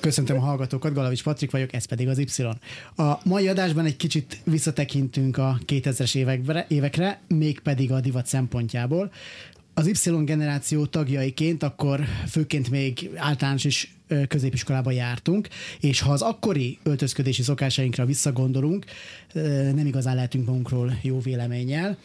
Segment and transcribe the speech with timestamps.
[0.00, 2.42] Köszöntöm a hallgatókat, Galavics Patrik vagyok, ez pedig az Y.
[2.96, 9.10] A mai adásban egy kicsit visszatekintünk a 2000-es évekre, évekre, mégpedig a divat szempontjából.
[9.78, 13.88] Az Y generáció tagjaiként akkor főként még általános és
[14.28, 15.48] középiskolában jártunk,
[15.80, 18.84] és ha az akkori öltözködési szokásainkra visszagondolunk,
[19.74, 21.98] nem igazán lehetünk magunkról jó véleménnyel.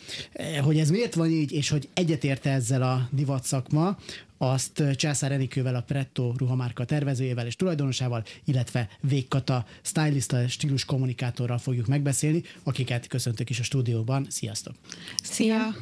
[0.62, 3.98] Hogy ez miért van így, és hogy egyetérte ezzel a divat szakma,
[4.38, 11.88] azt Császár Enikővel, a Pretto ruhamárka tervezőjével és tulajdonosával, illetve Végkata stylista, stílus kommunikátorral fogjuk
[11.88, 14.26] megbeszélni, akiket köszöntök is a stúdióban.
[14.30, 14.76] Sziasztok!
[15.24, 15.76] Szia!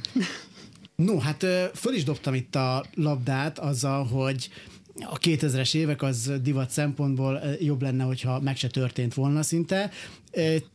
[0.99, 4.49] No, hát föl is dobtam itt a labdát azzal, hogy
[4.95, 9.91] a 2000-es évek az divat szempontból jobb lenne, hogyha meg se történt volna szinte.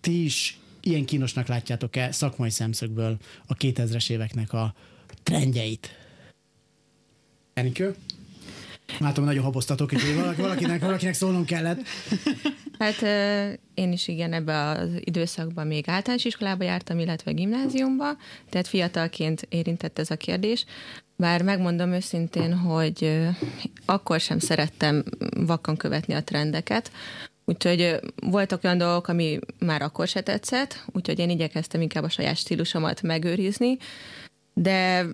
[0.01, 4.75] Ti is ilyen kínosnak látjátok-e szakmai szemszögből a 2000-es éveknek a
[5.23, 5.91] trendjeit?
[7.55, 7.95] Enikő?
[8.99, 11.79] Látom, nagyon haboztatok, hogy valakinek, valakinek szólnom kellett.
[12.79, 13.03] Hát
[13.75, 18.17] én is igen, ebbe az időszakban még általános iskolába jártam, illetve gimnáziumba,
[18.51, 20.65] tehát fiatalként érintett ez a kérdés.
[21.17, 23.21] Bár megmondom őszintén, hogy
[23.85, 25.05] akkor sem szerettem
[25.37, 26.91] vakkan követni a trendeket,
[27.47, 32.37] Úgyhogy voltak olyan dolgok, ami már akkor se tetszett, úgyhogy én igyekeztem inkább a saját
[32.37, 33.77] stílusomat megőrizni,
[34.55, 35.07] de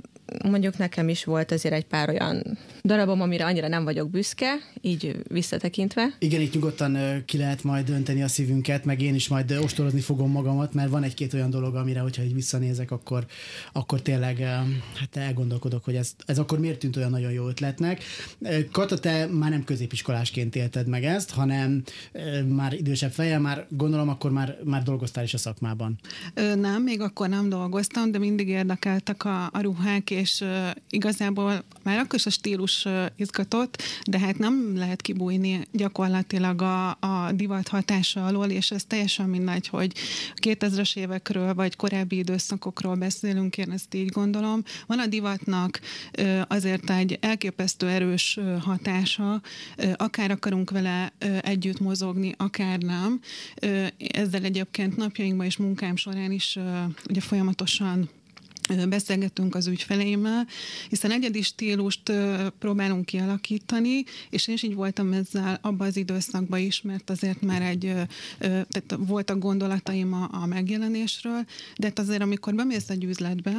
[0.45, 5.17] mondjuk nekem is volt azért egy pár olyan darabom, amire annyira nem vagyok büszke, így
[5.29, 6.15] visszatekintve.
[6.19, 10.31] Igen, itt nyugodtan ki lehet majd dönteni a szívünket, meg én is majd ostorozni fogom
[10.31, 13.27] magamat, mert van egy-két olyan dolog, amire, hogyha így visszanézek, akkor,
[13.73, 14.39] akkor tényleg
[14.95, 18.03] hát elgondolkodok, hogy ez, ez akkor miért tűnt olyan nagyon jó ötletnek.
[18.73, 21.83] Kata, te már nem középiskolásként élted meg ezt, hanem
[22.49, 25.99] már idősebb feje, már gondolom, akkor már, már dolgoztál is a szakmában.
[26.35, 30.45] Ö, nem, még akkor nem dolgoztam, de mindig érdekeltek a, a ruhák, és
[30.91, 32.87] igazából már akkor is a stílus
[33.17, 39.29] izgatott, de hát nem lehet kibújni gyakorlatilag a, a divat hatása alól, és ez teljesen
[39.29, 39.93] mindegy, hogy
[40.43, 44.63] 2000-es évekről vagy korábbi időszakokról beszélünk, én ezt így gondolom.
[44.87, 45.81] Van a divatnak
[46.49, 49.41] azért egy elképesztő erős hatása,
[49.97, 53.21] akár akarunk vele együtt mozogni, akár nem.
[53.63, 56.59] Uh, ezzel egyébként napjainkban és munkám során is
[57.09, 58.11] ugye folyamatosan
[58.89, 60.47] beszélgetünk az ügyfeleimmel,
[60.89, 62.13] hiszen egyedi stílust
[62.59, 67.63] próbálunk kialakítani, és én is így voltam ezzel abban az időszakban is, mert azért már
[67.63, 67.93] egy,
[68.39, 71.45] tehát voltak gondolataim a, a megjelenésről,
[71.77, 73.53] de hát azért amikor bemész egy üzletbe,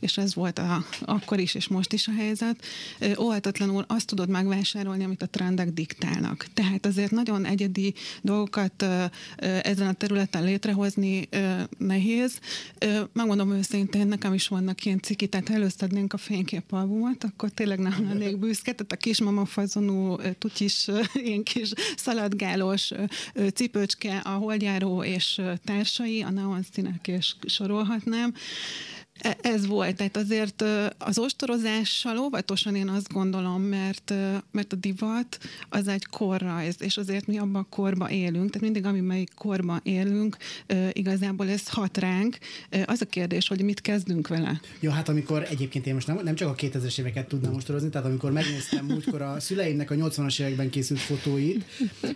[0.00, 2.64] és ez volt a, akkor is, és most is a helyzet,
[3.18, 6.46] óhatatlanul azt tudod megvásárolni, amit a trendek diktálnak.
[6.54, 8.84] Tehát azért nagyon egyedi dolgokat
[9.62, 11.28] ezen a területen létrehozni
[11.78, 12.38] nehéz.
[13.12, 18.38] Megmondom őszintén, nekem is vannak ilyen ciki, tehát előszednénk a fényképalbumot, akkor tényleg nem lennék
[18.38, 22.90] büszke, tehát a kismama fazonú, tutyis, ilyen kis szaladgálós
[23.54, 28.34] cipőcske, a holdjáró és társai, a neon színek és sorolhatnám.
[29.20, 30.64] E, ez volt, tehát azért
[30.98, 34.14] az ostorozással óvatosan én azt gondolom, mert,
[34.50, 35.38] mert a divat
[35.68, 39.80] az egy korrajz, és azért mi abban a korban élünk, tehát mindig, ami melyik korban
[39.82, 40.36] élünk,
[40.92, 42.38] igazából ez hat ránk.
[42.84, 44.60] Az a kérdés, hogy mit kezdünk vele.
[44.80, 48.06] Jó, hát amikor egyébként én most nem, nem csak a 2000-es éveket tudnám ostorozni, tehát
[48.06, 51.64] amikor megnéztem múltkor a szüleimnek a 80-as években készült fotóit,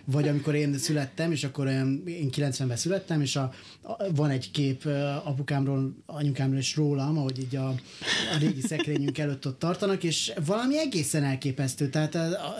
[0.05, 4.85] vagy amikor én születtem, és akkor én 90-ben születtem, és a, a, van egy kép
[5.23, 7.67] apukámról, anyukámról és róla, rólam, ahogy így a,
[8.33, 11.89] a régi szekrényünk előtt ott tartanak, és valami egészen elképesztő.
[11.89, 12.17] Tehát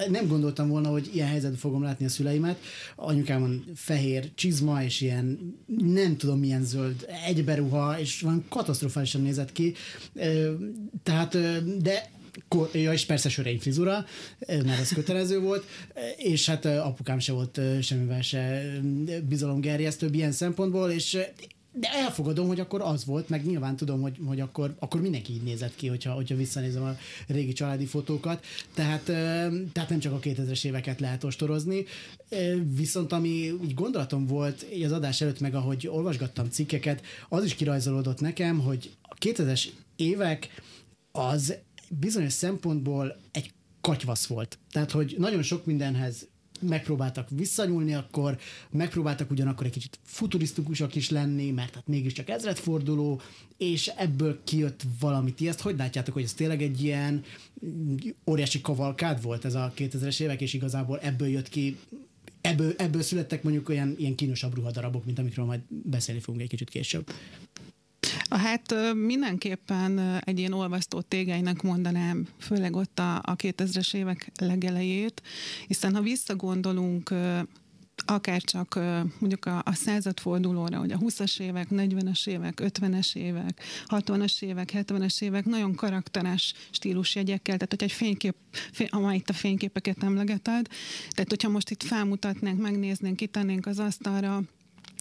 [0.10, 2.60] nem gondoltam volna, hogy ilyen helyzetben fogom látni a szüleimet.
[2.96, 9.74] Anyukámon fehér csizma, és ilyen nem tudom milyen zöld egyberuha, és van katasztrofálisan nézett ki.
[11.04, 11.38] Tehát,
[11.82, 12.10] de
[12.74, 14.06] ja, és persze sörény frizura,
[14.48, 15.66] mert ez kötelező volt,
[16.18, 18.64] és hát apukám se volt semmivel se
[19.28, 21.18] bizalomgerjesztőbb ilyen szempontból, és
[21.74, 25.44] de elfogadom, hogy akkor az volt, meg nyilván tudom, hogy, hogy akkor, akkor mindenki így
[25.44, 26.96] nézett ki, hogyha, hogyha visszanézem a
[27.28, 28.46] régi családi fotókat.
[28.74, 29.04] Tehát,
[29.74, 31.86] tehát nem csak a 2000-es éveket lehet ostorozni.
[32.76, 33.30] Viszont ami
[33.64, 38.92] így gondolatom volt az adás előtt, meg ahogy olvasgattam cikkeket, az is kirajzolódott nekem, hogy
[39.02, 39.66] a 2000-es
[39.96, 40.50] évek
[41.12, 41.56] az
[42.00, 43.52] bizonyos szempontból egy
[43.82, 44.58] katyvasz volt.
[44.72, 46.28] Tehát, hogy nagyon sok mindenhez
[46.62, 48.38] megpróbáltak visszanyúlni, akkor
[48.70, 53.22] megpróbáltak ugyanakkor egy kicsit futurisztikusak is lenni, mert hát mégiscsak ezredforduló,
[53.58, 55.34] és ebből kijött valami.
[55.34, 57.24] Ti ezt hogy látjátok, hogy ez tényleg egy ilyen
[58.26, 61.78] óriási kavalkád volt ez a 2000-es évek, és igazából ebből jött ki
[62.42, 66.70] ebből, ebből születtek mondjuk olyan ilyen kínosabb ruhadarabok, mint amikről majd beszélni fogunk egy kicsit
[66.70, 67.12] később.
[68.38, 75.22] Hát mindenképpen egy ilyen olvasztó tégeinek mondanám, főleg ott a, a 2000-es évek legelejét,
[75.68, 77.14] hiszen ha visszagondolunk
[78.06, 78.80] akár csak
[79.20, 85.22] mondjuk a, a századfordulóra, hogy a 20-as évek, 40-es évek, 50-es évek, 60-as évek, 70-es
[85.22, 90.68] évek nagyon karakteres stílusjegyekkel, tehát hogy egy fénykép, fény, amely itt a fényképeket emlegeted,
[91.10, 94.42] tehát hogyha most itt felmutatnánk, megnéznénk, kitennénk az asztalra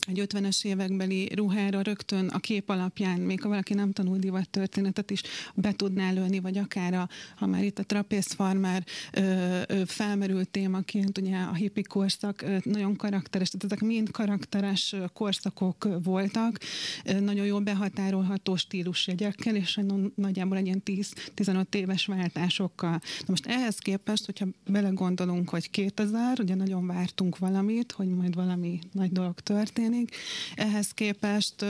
[0.06, 5.11] egy 50-es évekbeli ruhára rögtön a kép alapján, még ha valaki nem tanul divat történetet
[5.11, 5.23] is
[5.55, 10.49] be tudná lőni, vagy akár a, ha már itt a trapész farmer ö, ö, felmerült
[10.49, 16.58] témaként, ugye a hippi korszak ö, nagyon karakteres, tehát ezek mind karakteres korszakok voltak,
[17.05, 19.81] ö, nagyon jól behatárolható stílusjegyekkel, és
[20.14, 22.91] nagyjából egy ilyen 10-15 éves váltásokkal.
[22.91, 28.79] Na most ehhez képest, hogyha belegondolunk, hogy 2000, ugye nagyon vártunk valamit, hogy majd valami
[28.93, 30.16] nagy dolog történik, történik.
[30.56, 31.64] Ehhez képest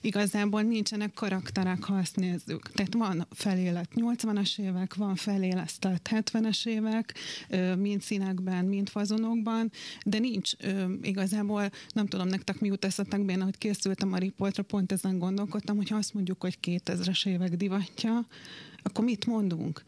[0.00, 2.72] igazából nincsenek karakterek, ha azt nézzük.
[2.72, 7.14] Tehát van felélet 80-as évek, van felélesztett 70-es évek,
[7.50, 9.70] uh, mind színekben, mind fazonokban,
[10.04, 10.52] de nincs
[11.02, 15.92] igazából, nem tudom nektek mi jut eszetekben, hogy készültem a riportra, pont ezen gondolkodtam, hogy
[15.92, 18.26] azt mondjuk, hogy 2000-es évek divatja,
[18.84, 19.84] akkor mit mondunk?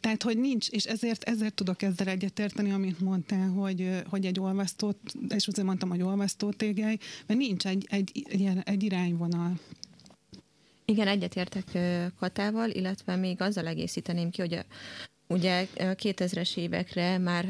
[0.00, 4.94] Tehát, hogy nincs, és ezért, ezért tudok ezzel egyetérteni, amit mondtál, hogy, hogy egy olvasztó,
[5.28, 8.26] és azért mondtam, hogy olvasztó tégely, mert nincs egy, egy,
[8.64, 9.60] egy irányvonal.
[10.84, 11.64] Igen, egyetértek
[12.18, 14.64] Katával, illetve még azzal egészíteném ki, hogy a,
[15.26, 17.44] Ugye 2000-es évekre már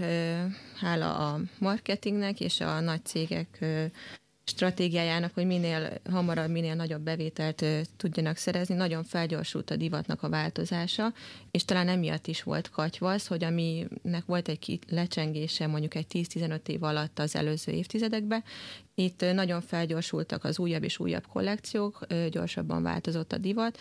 [0.81, 3.65] hála a marketingnek és a nagy cégek
[4.45, 7.65] stratégiájának, hogy minél hamarabb, minél nagyobb bevételt
[7.97, 11.13] tudjanak szerezni, nagyon felgyorsult a divatnak a változása,
[11.51, 16.83] és talán emiatt is volt katyvasz, hogy aminek volt egy lecsengése mondjuk egy 10-15 év
[16.83, 18.45] alatt az előző évtizedekben,
[18.95, 23.79] itt nagyon felgyorsultak az újabb és újabb kollekciók, gyorsabban változott a divat,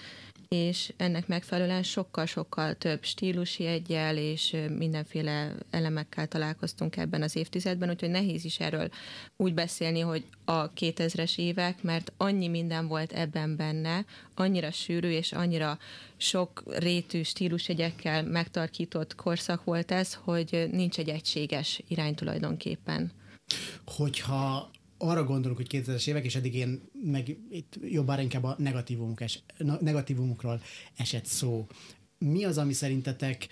[0.48, 8.10] és ennek megfelelően sokkal-sokkal több stílusi egyel és mindenféle elemekkel találkoztunk ebben az évtizedben, úgyhogy
[8.10, 8.90] nehéz is erről
[9.38, 14.06] úgy beszélni, hogy a 2000-es évek, mert annyi minden volt ebben benne,
[14.36, 15.78] annyira sűrű és annyira
[16.18, 23.12] sok rétű stílusjegyekkel megtarkított korszak volt ez, hogy nincs egy egységes irány tulajdonképpen.
[23.86, 24.72] Hogyha
[25.04, 29.40] arra gondolok, hogy 2000-es évek, és eddig én meg itt jobbára inkább a negatívumok es,
[29.80, 30.62] negatívumokról
[30.98, 31.68] esett szó.
[32.18, 33.48] Mi az, ami szerintetek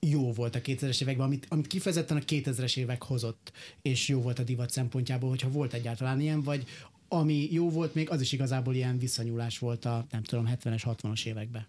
[0.00, 3.52] jó volt a 2000-es években, amit, amit kifejezetten a 2000-es évek hozott,
[3.82, 6.64] és jó volt a divat szempontjából, hogyha volt egyáltalán ilyen, vagy
[7.08, 11.24] ami jó volt még, az is igazából ilyen visszanyúlás volt a, nem tudom, 70-es, 60-as
[11.24, 11.66] években.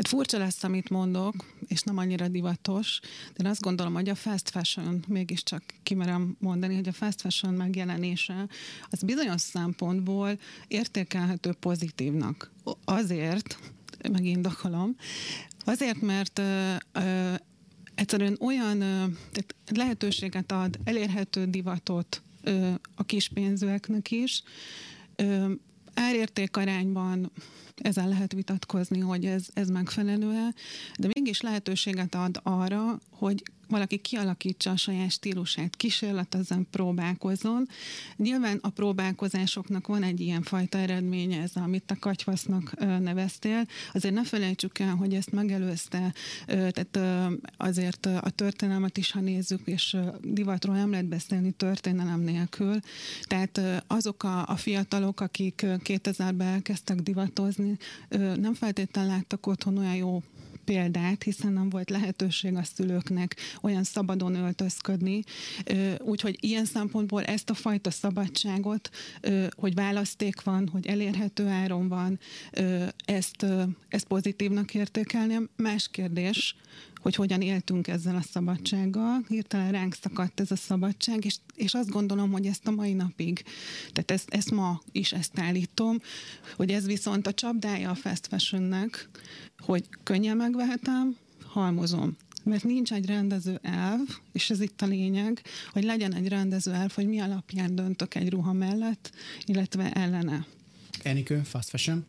[0.00, 1.34] Hát furcsa lesz, amit mondok,
[1.66, 3.00] és nem annyira divatos,
[3.34, 7.54] de én azt gondolom, hogy a fast fashion, mégiscsak kimerem mondani, hogy a fast fashion
[7.54, 8.48] megjelenése
[8.90, 10.38] az bizonyos szempontból
[10.68, 12.50] értékelhető pozitívnak.
[12.84, 13.58] Azért,
[14.12, 14.96] megindokolom,
[15.64, 17.34] azért, mert ö, ö,
[17.94, 24.42] egyszerűen olyan ö, tehát lehetőséget ad, elérhető divatot ö, a kispénzőeknek is,
[25.16, 25.52] ö,
[25.94, 27.32] árérték arányban
[27.74, 30.54] ezen lehet vitatkozni, hogy ez, ez megfelelő-e,
[30.98, 37.68] de mégis lehetőséget ad arra, hogy valaki kialakítsa a saját stílusát, kísérletezzen, próbálkozzon.
[38.16, 43.66] Nyilván a próbálkozásoknak van egy ilyen fajta eredménye, ez amit te katyvasznak neveztél.
[43.92, 46.14] Azért ne felejtsük el, hogy ezt megelőzte,
[46.46, 46.98] tehát
[47.56, 52.80] azért a történelmet is, ha nézzük, és divatról nem lehet beszélni történelem nélkül.
[53.22, 57.76] Tehát azok a, a fiatalok, akik 2000-ben elkezdtek divatozni,
[58.36, 60.22] nem feltétlenül láttak otthon olyan jó
[60.70, 65.22] példát, hiszen nem volt lehetőség a szülőknek olyan szabadon öltözködni.
[65.98, 68.90] Úgyhogy ilyen szempontból ezt a fajta szabadságot,
[69.56, 72.18] hogy választék van, hogy elérhető áron van,
[73.04, 73.46] ezt,
[73.88, 75.48] ezt pozitívnak értékelném.
[75.56, 76.56] Más kérdés,
[77.00, 79.24] hogy hogyan éltünk ezzel a szabadsággal.
[79.28, 83.44] Hirtelen ránk szakadt ez a szabadság, és, és azt gondolom, hogy ezt a mai napig,
[83.92, 85.98] tehát ezt, ezt ma is ezt állítom,
[86.56, 89.08] hogy ez viszont a csapdája a fast fashionnek,
[89.58, 91.16] hogy könnyen megvehetem,
[91.46, 92.16] halmozom.
[92.44, 94.00] Mert nincs egy rendező elv,
[94.32, 95.42] és ez itt a lényeg,
[95.72, 99.10] hogy legyen egy rendező elv, hogy mi alapján döntök egy ruha mellett,
[99.44, 100.46] illetve ellene.
[101.02, 102.06] Enikő, fast fashion?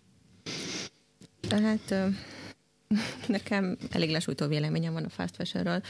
[1.40, 1.94] Tehát
[3.28, 5.82] nekem elég lesújtó véleményem van a fast fashionről.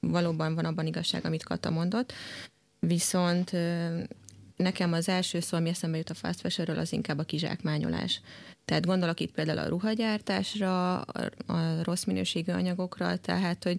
[0.00, 2.12] valóban van abban igazság, amit Kata mondott,
[2.78, 3.52] viszont
[4.56, 8.20] nekem az első szó, ami eszembe jut a fast fashionről, az inkább a kizsákmányolás.
[8.64, 13.78] Tehát gondolok itt például a ruhagyártásra, a rossz minőségű anyagokra, tehát, hogy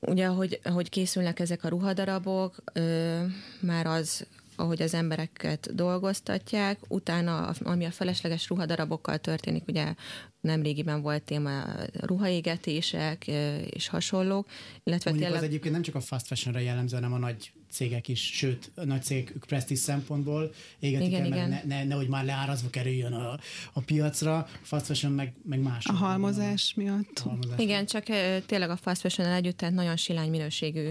[0.00, 3.22] ugye, ahogy, ahogy készülnek ezek a ruhadarabok, ö,
[3.60, 9.94] már az ahogy az embereket dolgoztatják, utána, ami a felesleges ruhadarabokkal történik, ugye
[10.40, 13.26] nem régiben volt téma ruhaégetések
[13.70, 14.46] és hasonlók,
[14.84, 15.42] illetve Mondjuk tényleg...
[15.42, 18.84] az egyébként nem csak a fast fashionra jellemző, hanem a nagy cégek is, sőt, a
[18.84, 21.48] nagy cégek presztis szempontból égetik igen, el, igen.
[21.48, 23.38] Ne, ne, nehogy már leárazva kerüljön a,
[23.72, 25.86] a piacra, fast fashion meg, meg más.
[25.86, 27.22] A halmozás miatt.
[27.24, 28.04] A halmozás Igen, csak
[28.46, 30.88] tényleg a fast fashion együtt, tehát nagyon silány minőségű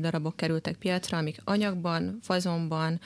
[0.00, 3.00] darabok kerültek piacra, amik anyagban, fazonban,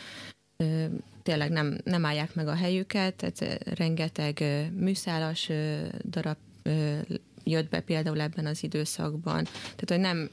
[1.23, 4.45] tényleg nem, nem állják meg a helyüket, tehát rengeteg
[4.75, 5.51] műszálas
[6.05, 6.37] darab
[7.45, 9.45] jött be például ebben az időszakban.
[9.45, 10.31] Tehát, hogy nem,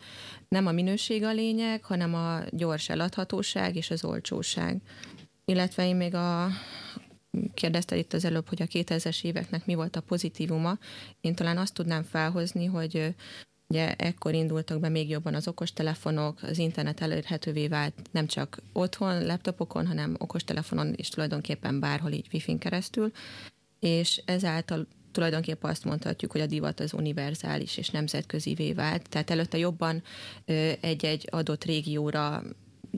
[0.47, 4.81] nem a minőség a lényeg, hanem a gyors eladhatóság és az olcsóság.
[5.45, 6.47] Illetve én még a
[7.53, 10.77] kérdezte itt az előbb, hogy a 2000-es éveknek mi volt a pozitívuma.
[11.21, 13.15] Én talán azt tudnám felhozni, hogy
[13.67, 19.25] Ugye ekkor indultak be még jobban az okostelefonok, az internet elérhetővé vált nem csak otthon,
[19.25, 23.11] laptopokon, hanem okostelefonon is tulajdonképpen bárhol így wifi-n keresztül,
[23.79, 29.09] és ezáltal tulajdonképpen azt mondhatjuk, hogy a divat az univerzális és nemzetközivé vált.
[29.09, 30.03] Tehát előtte jobban
[30.79, 32.43] egy-egy adott régióra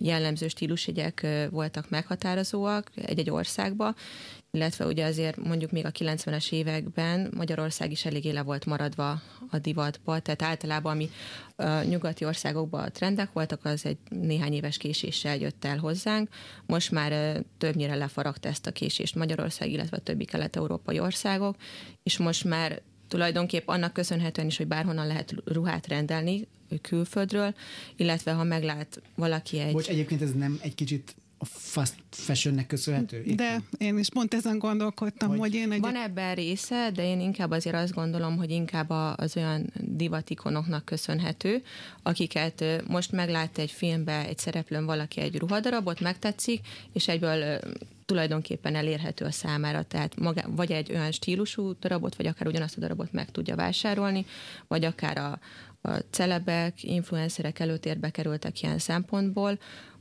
[0.02, 3.96] jellemző stílusjegyek voltak meghatározóak egy-egy országba,
[4.52, 9.58] illetve ugye azért mondjuk még a 90-es években Magyarország is eléggé le volt maradva a
[9.60, 11.10] divatba, tehát általában ami
[11.56, 16.30] a nyugati országokban a trendek voltak, az egy néhány éves késéssel jött el hozzánk.
[16.66, 21.56] Most már többnyire lefaragta ezt a késést Magyarország, illetve a többi kelet-európai országok,
[22.04, 26.48] és most már tulajdonképp annak köszönhetően is, hogy bárhonnan lehet ruhát rendelni
[26.82, 27.54] külföldről,
[27.96, 29.72] illetve ha meglát valaki egy...
[29.72, 33.18] Bocs, egyébként ez nem egy kicsit a fast fashionnek köszönhető?
[33.18, 33.36] Éppen?
[33.36, 35.80] De én is pont ezen gondolkodtam, hogy, hogy én egy...
[35.80, 41.62] Van ebben része, de én inkább azért azt gondolom, hogy inkább az olyan divatikonoknak köszönhető,
[42.04, 47.60] akiket most meglát egy filmbe egy szereplőn valaki egy ruhadarabot, megtetszik, és egyből
[48.06, 52.80] tulajdonképpen elérhető a számára, tehát maga, vagy egy olyan stílusú darabot, vagy akár ugyanazt a
[52.80, 54.26] darabot meg tudja vásárolni,
[54.68, 55.40] vagy akár a,
[55.82, 59.60] a celebek, influencerek előtérbe kerültek ilyen szempontból,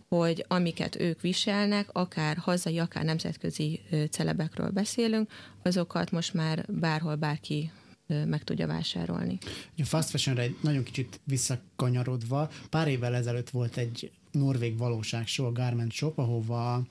[0.08, 5.30] hogy amiket ők viselnek, akár hazai, akár nemzetközi celebekről beszélünk,
[5.62, 7.70] azokat most már bárhol bárki
[8.06, 9.38] meg tudja vásárolni.
[9.78, 15.52] A fast fashionre egy nagyon kicsit visszakanyarodva, pár évvel ezelőtt volt egy norvég valóságshow, a
[15.52, 16.86] Garment Shop, ahova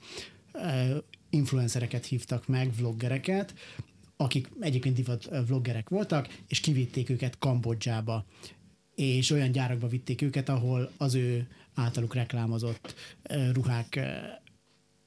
[1.30, 3.54] influencereket hívtak meg, vloggereket,
[4.16, 8.26] akik egyébként divat vloggerek voltak, és kivitték őket Kambodzsába
[8.94, 12.94] és olyan gyárakba vitték őket, ahol az ő általuk reklámozott
[13.52, 14.00] ruhák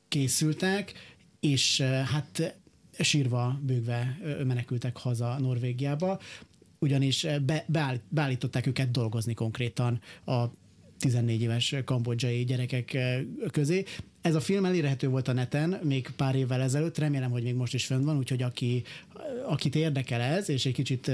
[0.07, 0.93] készültek,
[1.39, 2.59] és hát
[2.99, 6.19] sírva, bőgve menekültek haza Norvégiába,
[6.79, 10.45] ugyanis be, beállít, beállították őket dolgozni konkrétan a
[10.99, 12.97] 14 éves kambodzsai gyerekek
[13.51, 13.83] közé,
[14.21, 17.73] ez a film elérhető volt a neten még pár évvel ezelőtt, remélem, hogy még most
[17.73, 18.83] is fönn van, úgyhogy aki,
[19.47, 21.11] akit érdekel ez, és egy kicsit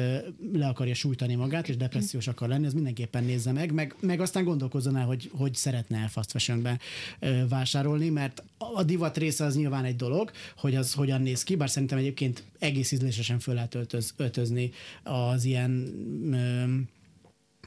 [0.54, 4.44] le akarja sújtani magát, és depressziós akar lenni, az mindenképpen nézze meg, meg, meg aztán
[4.44, 6.80] gondolkozzon el, hogy, hogy szeretne el fast fashionbe
[7.50, 11.70] vásárolni, mert a divat része az nyilván egy dolog, hogy az hogyan néz ki, bár
[11.70, 14.72] szerintem egyébként egész ízlésesen föl lehet öltöz, öltözni
[15.04, 15.94] az ilyen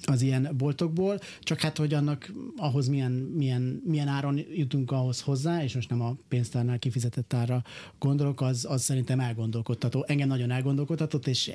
[0.04, 5.62] az ilyen boltokból, csak hát, hogy annak ahhoz milyen, milyen, milyen áron jutunk ahhoz hozzá,
[5.62, 7.62] és most nem a pénztárnál kifizetett ára
[7.98, 10.04] gondolok, az, az szerintem elgondolkodtató.
[10.06, 11.52] Engem nagyon elgondolkodtatott, és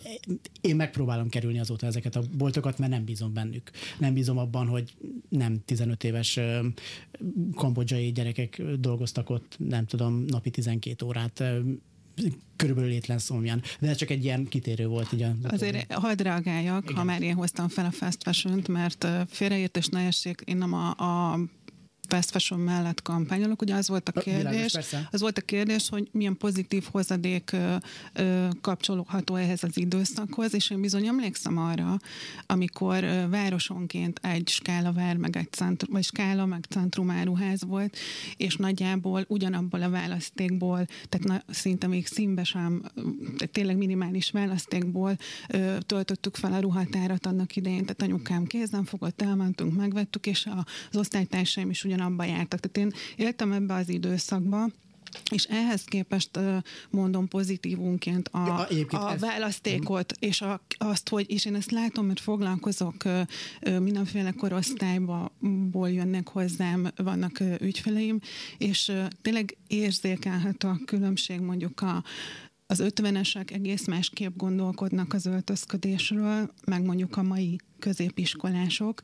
[0.62, 3.71] én megpróbálom kerülni azóta ezeket a boltokat, mert nem bízom bennük.
[4.00, 4.93] Nem bízom abban, hogy
[5.29, 6.39] nem 15 éves
[7.55, 11.43] kambodzsai gyerekek dolgoztak ott, nem tudom, napi 12 órát
[12.55, 13.62] körülbelül létlen szomjan.
[13.79, 15.13] De ez csak egy ilyen kitérő volt.
[15.13, 16.96] Így a Azért hadd reagáljak, Igen.
[16.96, 20.89] ha már én hoztam fel a fast fashion mert félreértés ne essék, én nem a,
[20.89, 21.39] a
[22.13, 23.62] fast fashion mellett kampányolok.
[23.62, 24.77] Ugye az volt a kérdés,
[25.12, 27.55] az volt a kérdés, hogy milyen pozitív hozadék
[28.62, 31.98] kapcsolható ehhez az időszakhoz, és én bizony emlékszem arra,
[32.46, 37.98] amikor városonként egy skálavár, meg egy centrum, vagy skála, meg centrum áruház volt,
[38.38, 42.82] és nagyjából ugyanabból a választékból, tehát na, szinte még színbe sem,
[43.38, 45.17] tehát tényleg minimális választékból
[45.48, 50.50] ö, töltöttük fel a ruhatárat annak idején, tehát anyukám kézen fogott, elmentünk, megvettük, és
[50.91, 52.60] az osztálytársaim is ugyan abba jártak.
[52.60, 54.67] Tehát én éltem ebbe az időszakba,
[55.31, 56.39] és ehhez képest
[56.89, 62.19] mondom pozitívunként a, Ja, a választékot, és a, azt, hogy, és én ezt látom, mert
[62.19, 63.03] foglalkozok
[63.79, 68.19] mindenféle korosztályból jönnek hozzám, vannak ügyfeleim,
[68.57, 68.91] és
[69.22, 72.03] tényleg érzékelhető a különbség mondjuk a
[72.65, 79.02] az ötvenesek egész másképp gondolkodnak az öltözködésről, meg mondjuk a mai középiskolások,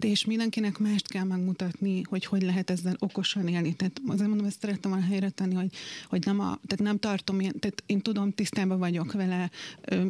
[0.00, 3.74] és mindenkinek mást kell megmutatni, hogy hogy lehet ezzel okosan élni.
[3.74, 5.70] Tehát azért mondom, ezt szerettem volna helyre tenni, hogy,
[6.08, 9.50] hogy nem, a, tehát nem tartom tehát én tudom, tisztában vagyok vele,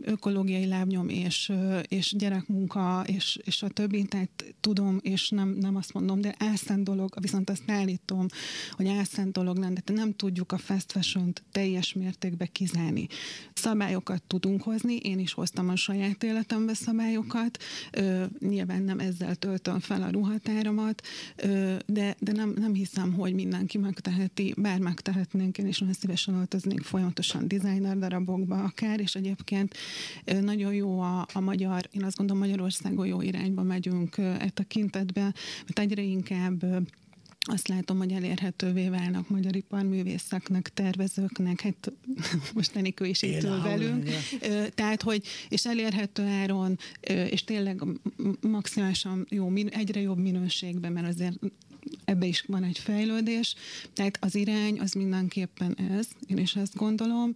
[0.00, 1.52] ökológiai lábnyom és,
[1.88, 6.84] és gyerekmunka, és, és a többi, tehát tudom, és nem, nem azt mondom, de álszent
[6.84, 8.26] dolog, viszont azt állítom,
[8.72, 13.06] hogy álszent dolog lenne, de nem tudjuk a fast fashion teljes mértékben kizárni.
[13.54, 17.58] Szabályokat tudunk hozni, én is hoztam a saját életembe szabályokat,
[17.98, 21.02] ö, nyilván nem ezzel töltöm fel a ruhatáramat,
[21.36, 26.34] ö, de, de nem, nem hiszem, hogy mindenki megteheti, bár megtehetnénk, én is nagyon szívesen
[26.34, 29.74] öltöznék folyamatosan designer darabokba akár, és egyébként
[30.24, 34.48] ö, nagyon jó a, a magyar, én azt gondolom Magyarországon jó irányba megyünk ö, e
[34.54, 35.34] tekintetben,
[35.66, 36.78] mert egyre inkább ö,
[37.48, 41.92] azt látom, hogy elérhetővé válnak magyar iparművészeknek, tervezőknek, hát
[42.54, 44.08] most Enikő is itt ül velünk.
[44.74, 46.78] Tehát, hogy és elérhető áron,
[47.30, 47.82] és tényleg
[48.40, 51.38] maximálisan jó, egyre jobb minőségben, mert azért
[52.04, 53.54] ebbe is van egy fejlődés.
[53.92, 57.32] Tehát az irány az mindenképpen ez, én is ezt gondolom.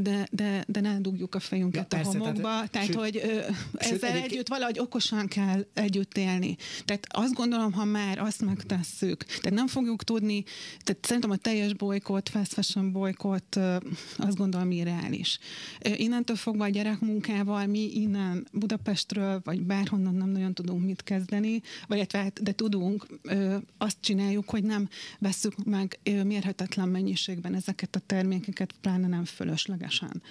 [0.00, 2.42] De, de, de ne dugjuk a fejünket Ja, persze, a homokba.
[2.42, 6.56] tehát- Tehát, sőt- hogy ö, ezzel egyébként- együtt valahogy okosan kell együtt élni.
[6.84, 10.42] Tehát azt gondolom, ha már azt megtesszük, tehát nem fogjuk tudni,
[10.78, 13.76] tehát szerintem a teljes bolykot, fast fashion bolykot, ö,
[14.16, 15.38] azt gondolom irreális.
[15.96, 21.96] Innentől fogva a gyerekmunkával mi innen Budapestről, vagy bárhonnan nem nagyon tudunk mit kezdeni, vagy
[21.96, 23.06] illetve hát, de tudunk,
[23.78, 30.22] azt csináljuk, hogy nem vesszük meg mérhetetlen mennyiségben ezeket a termékeket, pláne nem fölöslegesen.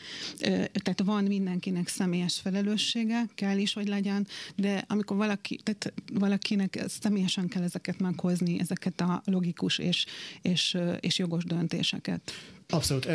[0.74, 7.48] Tehát van mindenkinek személyes felelőssége, kell is, hogy legyen, de amikor valaki, tehát valakinek személyesen
[7.48, 10.06] kell ezeket meghozni, ezeket a logikus és,
[10.42, 12.32] és, és jogos döntéseket.
[12.70, 13.08] Abszolút.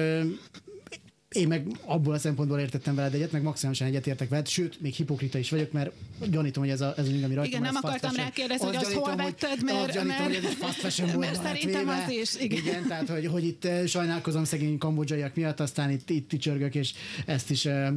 [1.38, 5.38] Én meg abból a szempontból értettem veled egyet, meg maximálisan egyetértek veled, sőt, még hipokrita
[5.38, 5.90] is vagyok, mert
[6.30, 8.92] gyanítom, hogy ez, a, ez az ing, ami rajtam Igen, nem akartam rákérdezni, hogy azt
[8.92, 12.20] hol vetted, mert- azt gyanítom, mert- hogy ez egy fast fashion volt mert szerintem átvéve.
[12.20, 12.58] az is, igen.
[12.58, 12.86] igen.
[12.86, 16.92] tehát hogy, hogy itt eh, sajnálkozom szegény kambodzsaiak miatt, aztán itt, itt csörgök, és
[17.26, 17.88] ezt is uh,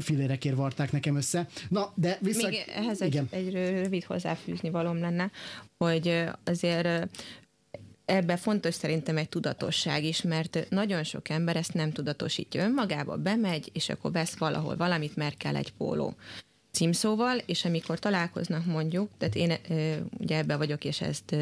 [0.00, 1.46] filérekért varták nekem össze.
[1.68, 2.48] Na, de vissza...
[2.48, 3.26] Még ehhez egy, igen.
[3.30, 5.30] egy rövid hozzáfűzni valóm lenne,
[5.76, 7.08] hogy azért
[8.06, 12.64] ebbe fontos szerintem egy tudatosság is, mert nagyon sok ember ezt nem tudatosítja.
[12.64, 16.14] Önmagába, bemegy, és akkor vesz valahol valamit, mert kell egy póló.
[16.70, 19.52] Címszóval, és amikor találkoznak mondjuk, tehát én
[20.18, 21.36] ugye ebbe vagyok, és ezt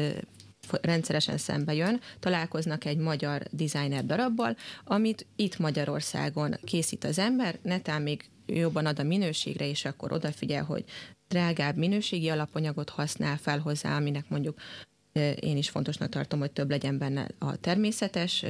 [0.81, 8.01] rendszeresen szembe jön, találkoznak egy magyar designer darabbal, amit itt Magyarországon készít az ember, netán
[8.01, 10.83] még jobban ad a minőségre, és akkor odafigyel, hogy
[11.27, 14.59] drágább minőségi alapanyagot használ fel hozzá, aminek mondjuk
[15.39, 18.45] én is fontosnak tartom, hogy több legyen benne a természetes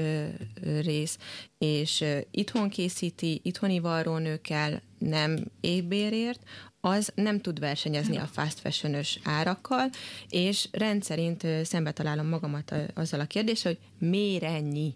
[0.81, 1.17] rész,
[1.57, 6.39] és itthon készíti, itthoni varrónőkkel, nem égbérért,
[6.79, 9.89] az nem tud versenyezni a fast fashion árakkal,
[10.29, 14.95] és rendszerint szembe találom magamat azzal a kérdéssel, hogy miért ennyi?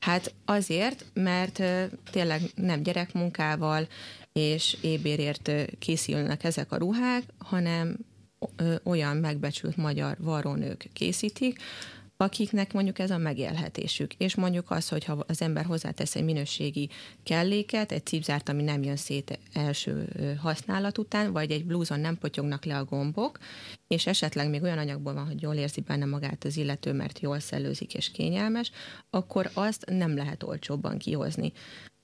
[0.00, 1.62] Hát azért, mert
[2.10, 3.88] tényleg nem gyerekmunkával
[4.32, 7.96] és ébérért készülnek ezek a ruhák, hanem
[8.82, 11.58] olyan megbecsült magyar varrónők készítik,
[12.16, 14.14] akiknek mondjuk ez a megélhetésük.
[14.14, 16.88] És mondjuk az, hogy ha az ember hozzátesz egy minőségi
[17.22, 20.08] kelléket, egy cipzárt, ami nem jön szét első
[20.40, 23.38] használat után, vagy egy blúzon nem potyognak le a gombok,
[23.86, 27.40] és esetleg még olyan anyagból van, hogy jól érzi benne magát az illető, mert jól
[27.40, 28.70] szellőzik és kényelmes,
[29.10, 31.52] akkor azt nem lehet olcsóbban kihozni.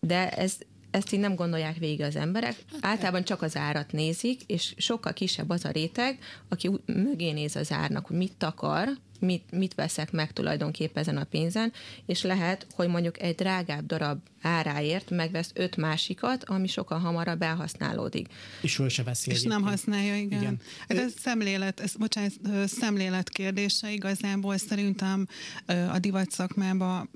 [0.01, 0.59] De ez
[0.91, 2.57] ezt így nem gondolják végig az emberek.
[2.81, 7.73] Általában csak az árat nézik, és sokkal kisebb az a réteg, aki mögé néz az
[7.73, 8.89] árnak, hogy mit akar,
[9.21, 11.73] mit, mit veszek meg tulajdonképpen ezen a pénzen,
[12.07, 18.29] és lehet, hogy mondjuk egy drágább darab áráért megvesz öt másikat, ami sokkal hamarabb elhasználódik.
[18.61, 19.71] És föl se veszi És nem egyébként.
[19.71, 20.41] használja, igen.
[20.41, 20.61] Igen.
[20.89, 22.33] Hát ez szemlélet, ez, bocsánat,
[22.67, 25.27] szemlélet kérdése igazából szerintem
[25.67, 27.11] a divat szakmában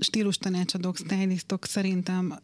[0.00, 2.38] stílus tanácsadók, stylistok szerintem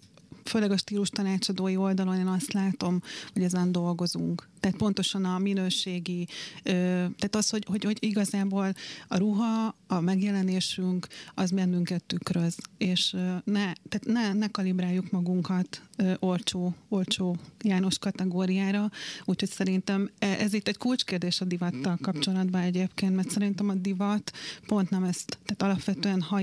[0.49, 4.49] főleg a stílus tanácsadói oldalon én azt látom, hogy ezen dolgozunk.
[4.61, 6.27] Tehát pontosan a minőségi,
[6.63, 8.75] tehát az, hogy, hogy, hogy igazából
[9.09, 13.11] a ruha, a megjelenésünk, az bennünket tükröz, és
[13.45, 15.83] ne, tehát ne, ne kalibráljuk magunkat
[16.19, 18.91] olcsó, olcsó János kategóriára,
[19.25, 24.33] úgyhogy szerintem e, ez itt egy kulcskérdés a divattal kapcsolatban egyébként, mert szerintem a divat
[24.67, 26.43] pont nem ezt, tehát alapvetően ha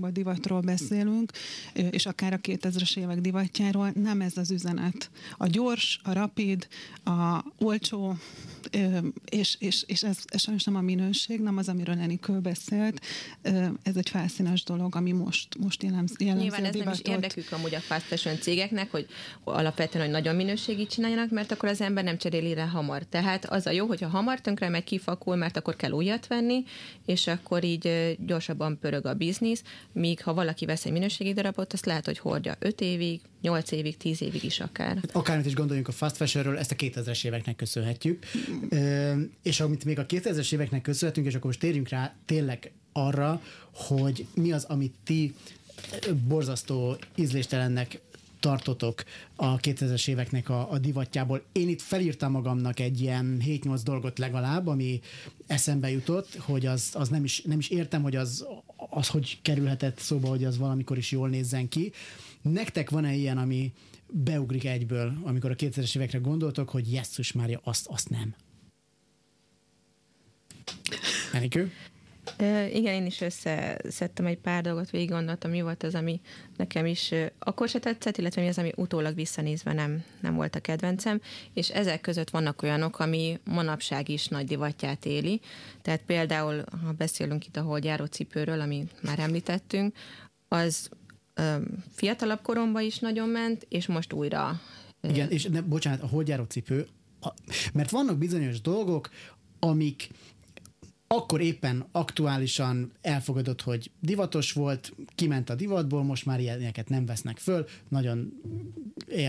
[0.00, 1.32] a divatról beszélünk,
[1.72, 5.10] és akár a 2000-es évek divatjáról, nem ez az üzenet.
[5.36, 6.68] A gyors, a rapid,
[7.04, 8.16] a olcsó,
[9.24, 13.00] és, és, és ez, ez sajnos nem a minőség, nem az, amiről Enikő beszélt,
[13.82, 17.80] ez egy felszínes dolog, ami most, most jellemzi Nyilván ez nem is érdekük amúgy a
[17.80, 19.06] fast fashion cégeknek, hogy
[19.44, 23.02] alapvetően, hogy nagyon minőségit csináljanak, mert akkor az ember nem cseréli rá hamar.
[23.02, 26.64] Tehát az a jó, hogyha hamar tönkre megy, kifakul, mert akkor kell újat venni,
[27.06, 31.86] és akkor így gyorsabban pörög a biznisz, míg ha valaki vesz egy minőségi darabot, azt
[31.86, 34.94] lehet, hogy hordja 5 évig, 8 évig, 10 évig is akár.
[34.94, 38.24] Hát akármit is gondoljunk a fast fashionről, ezt a 2000-es éveknek köszönhetjük.
[39.42, 44.26] és amit még a 2000-es éveknek köszönhetünk, és akkor most térjünk rá tényleg arra, hogy
[44.34, 45.34] mi az, amit ti
[46.28, 48.00] borzasztó ízléstelennek
[48.40, 49.04] tartotok
[49.36, 51.42] a 2000-es éveknek a, a divatjából.
[51.52, 55.00] Én itt felírtam magamnak egy ilyen 7-8 dolgot legalább, ami
[55.46, 58.46] eszembe jutott, hogy az, az nem, is, nem is értem, hogy az,
[58.90, 61.92] az hogy kerülhetett szóba, hogy az valamikor is jól nézzen ki.
[62.52, 63.72] Nektek van-e ilyen, ami
[64.06, 68.34] beugrik egyből, amikor a 2000-es évekre gondoltok, hogy jesszus Mária, azt, azt nem?
[71.32, 71.72] Enikő?
[72.72, 76.20] igen, én is összeszedtem egy pár dolgot, végig gondoltam, mi volt az, ami
[76.56, 80.60] nekem is akkor se tetszett, illetve mi az, ami utólag visszanézve nem, nem volt a
[80.60, 81.20] kedvencem,
[81.52, 85.40] és ezek között vannak olyanok, ami manapság is nagy divatját éli.
[85.82, 89.96] Tehát például, ha beszélünk itt a holdjáró cipőről, amit már említettünk,
[90.48, 90.88] az
[91.94, 94.60] fiatalabb koromban is nagyon ment, és most újra.
[95.08, 96.86] Igen, és ne, bocsánat, a holdjáró cipő,
[97.20, 97.28] a,
[97.72, 99.10] mert vannak bizonyos dolgok,
[99.58, 100.10] amik
[101.06, 107.38] akkor éppen aktuálisan elfogadott, hogy divatos volt, kiment a divatból, most már ilyeneket nem vesznek
[107.38, 107.66] föl.
[107.88, 108.32] Nagyon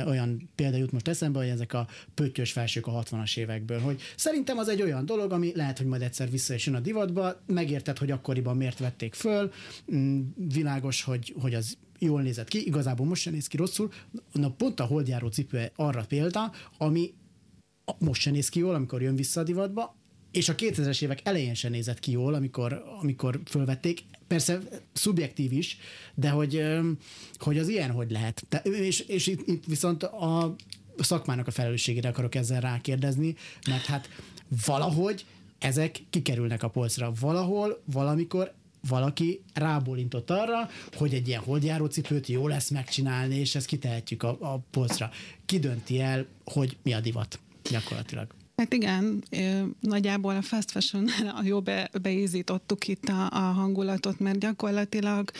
[0.05, 4.57] olyan példa jut most eszembe, hogy ezek a pöttyös felsők a 60-as évekből, hogy szerintem
[4.57, 7.97] az egy olyan dolog, ami lehet, hogy majd egyszer vissza is jön a divatba, megérted,
[7.97, 9.51] hogy akkoriban miért vették föl,
[9.93, 13.91] mm, világos, hogy, hogy az jól nézett ki, igazából most sem néz ki rosszul.
[14.31, 17.13] Na pont a holdjáró cipő arra példa, ami
[17.99, 19.95] most sem néz ki jól, amikor jön vissza a divatba,
[20.31, 24.03] és a 2000-es évek elején sem nézett ki jól, amikor, amikor fölvették.
[24.27, 24.60] Persze
[24.93, 25.77] szubjektív is,
[26.15, 26.63] de hogy,
[27.38, 28.45] hogy az ilyen hogy lehet.
[28.49, 30.55] De, és, és itt, itt viszont a
[30.97, 33.36] szakmának a felelősségére akarok ezzel rákérdezni,
[33.67, 34.10] mert hát
[34.65, 35.25] valahogy
[35.60, 37.12] ezek kikerülnek a polcra.
[37.19, 38.53] Valahol, valamikor
[38.87, 44.37] valaki rábólintott arra, hogy egy ilyen holdjáró cipőt jó lesz megcsinálni, és ezt kitehetjük a,
[44.39, 45.09] a polcra.
[45.45, 48.27] Ki dönti el, hogy mi a divat gyakorlatilag?
[48.55, 49.23] Hát igen,
[49.79, 51.09] nagyjából a fast fashion
[51.43, 55.31] jó be, beízítottuk itt a, a hangulatot, mert gyakorlatilag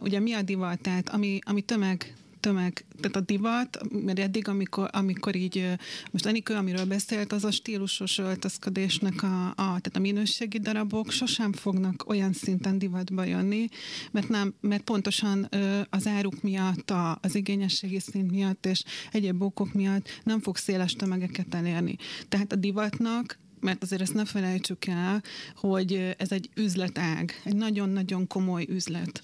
[0.00, 2.14] ugye mi a divat, tehát ami, ami tömeg
[2.46, 5.72] tömeg, tehát a divat, mert eddig, amikor, amikor így,
[6.10, 11.52] most Enikő, amiről beszélt, az a stílusos öltözködésnek a, a, tehát a minőségi darabok sosem
[11.52, 13.68] fognak olyan szinten divatba jönni,
[14.10, 15.48] mert, nem, mert pontosan
[15.90, 18.82] az áruk miatt, a, az igényességi szint miatt és
[19.12, 21.96] egyéb okok miatt nem fog széles tömegeket elérni.
[22.28, 25.22] Tehát a divatnak mert azért ezt ne felejtsük el,
[25.54, 29.22] hogy ez egy üzletág, egy nagyon-nagyon komoly üzlet,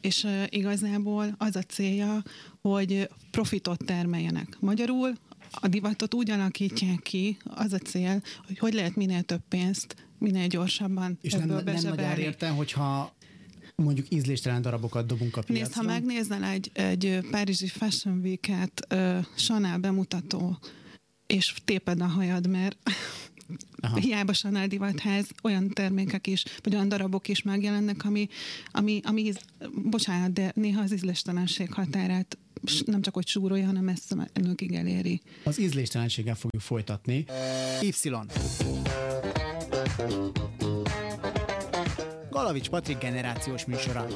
[0.00, 2.22] és igazából az a célja,
[2.60, 4.56] hogy profitot termeljenek.
[4.60, 5.12] Magyarul
[5.50, 10.46] a divatot úgy alakítják ki, az a cél, hogy hogy lehet minél több pénzt, minél
[10.46, 13.14] gyorsabban És nem, nem nagy értem, hogyha
[13.76, 15.64] mondjuk ízléstelen darabokat dobunk a piacra.
[15.64, 20.58] Nézd, ha megnézel egy, egy Párizsi Fashion Week-et, uh, Chanel bemutató,
[21.26, 22.76] és téped a hajad, mert
[23.80, 23.96] Aha.
[23.96, 28.28] hiába Chanel divatház, olyan termékek is, vagy olyan darabok is megjelennek, ami,
[28.70, 29.32] ami, ami
[29.74, 32.38] bocsánat, de néha az ízléstelenség határát
[32.84, 35.20] nem csak hogy súrolja, hanem messze önökig eléri.
[35.44, 37.24] Az ízléstelenséggel fogjuk folytatni.
[37.80, 37.92] Y.
[42.30, 44.06] Galavics Patrik generációs műsora.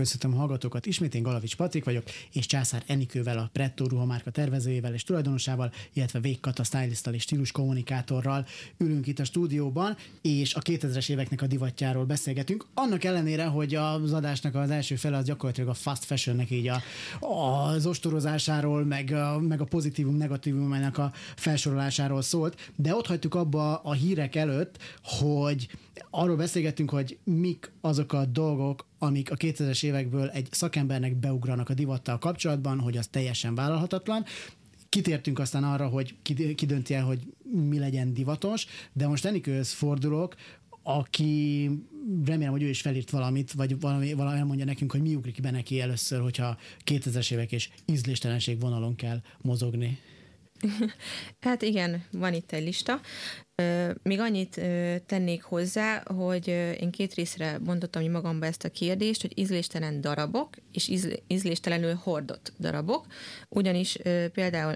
[0.00, 4.94] Köszöntöm a hallgatókat, ismét én Galavics Patrik vagyok, és Császár Enikővel, a Pretto ruhamárka tervezőjével
[4.94, 8.46] és tulajdonosával, illetve Végkata stylisttal és stílus kommunikátorral
[8.78, 12.66] ülünk itt a stúdióban, és a 2000-es éveknek a divatjáról beszélgetünk.
[12.74, 16.82] Annak ellenére, hogy az adásnak az első fele az gyakorlatilag a fast fashionnek így a,
[17.20, 23.76] az ostorozásáról, meg a, meg a pozitívum, negatívumának a felsorolásáról szólt, de ott hagytuk abba
[23.76, 25.68] a hírek előtt, hogy
[26.10, 31.74] arról beszélgettünk, hogy mik azok a dolgok, amik a 2000-es évekből egy szakembernek beugranak a
[31.74, 34.24] divattal kapcsolatban, hogy az teljesen vállalhatatlan.
[34.88, 37.20] kitértünk aztán arra, hogy ki, dönti el, hogy
[37.52, 40.34] mi legyen divatos, de most Enikőhöz fordulok,
[40.82, 41.70] aki
[42.24, 45.50] remélem, hogy ő is felírt valamit, vagy valami, valami elmondja nekünk, hogy mi ugrik be
[45.50, 49.98] neki először, hogyha 2000-es évek és ízléstelenség vonalon kell mozogni.
[51.40, 53.00] Hát igen, van itt egy lista.
[54.02, 54.60] Még annyit
[55.06, 56.48] tennék hozzá, hogy
[56.80, 60.88] én két részre bontottam magamba ezt a kérdést, hogy ízléstelen darabok és
[61.26, 63.06] ízléstelenül hordott darabok,
[63.48, 63.98] ugyanis
[64.32, 64.74] például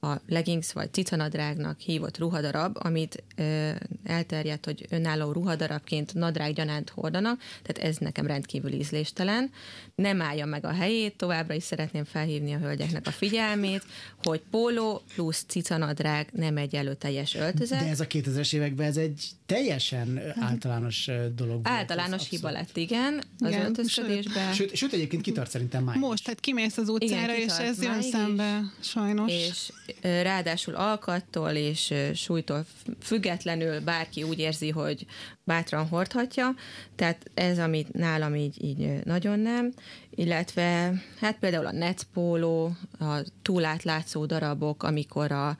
[0.00, 3.70] a leggings vagy cicanadrágnak hívott ruhadarab, amit ö,
[4.04, 9.50] elterjedt, hogy önálló ruhadarabként nadrág gyanánt hordanak, tehát ez nekem rendkívül ízléstelen.
[9.94, 13.84] Nem állja meg a helyét, továbbra is szeretném felhívni a hölgyeknek a figyelmét,
[14.22, 17.80] hogy póló plusz cicanadrág nem egy előteljes öltözet.
[17.80, 21.60] De ez a 2000-es években ez egy teljesen általános dolog.
[21.62, 24.52] Általános hiba lett, igen, az igen, öltözködésben.
[24.52, 28.02] Sőt, sőt, egyébként kitart szerintem már Most, tehát kimész az utcára, igen, és ez jön
[28.02, 29.32] szembe, sajnos.
[29.32, 32.64] És ráadásul alkattól és súlytól
[33.02, 35.06] függetlenül bárki úgy érzi, hogy
[35.44, 36.54] bátran hordhatja,
[36.96, 39.72] tehát ez, amit nálam így, így nagyon nem,
[40.10, 45.56] illetve hát például a netpóló, a túlátlátszó darabok, amikor a,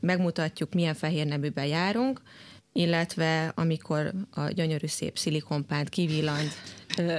[0.00, 2.20] megmutatjuk, milyen fehér neműben járunk,
[2.76, 6.52] illetve amikor a gyönyörű szép szilikonpánt kivillant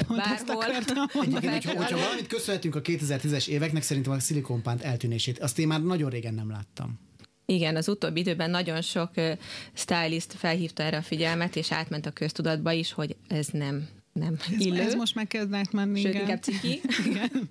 [0.08, 0.63] bárhol.
[1.24, 5.39] Egyébként, hogyha, hogyha valamit köszönhetünk a 2010-es éveknek, szerintem a szilikonpánt eltűnését.
[5.39, 7.00] Azt én már nagyon régen nem láttam.
[7.46, 9.12] Igen, az utóbbi időben nagyon sok
[9.74, 14.82] stylist felhívta erre a figyelmet, és átment a köztudatba is, hogy ez nem, nem illő.
[14.82, 16.22] Ez most már kezd menni, Sőt, igen.
[16.22, 16.82] inkább ciki.
[17.10, 17.50] igen.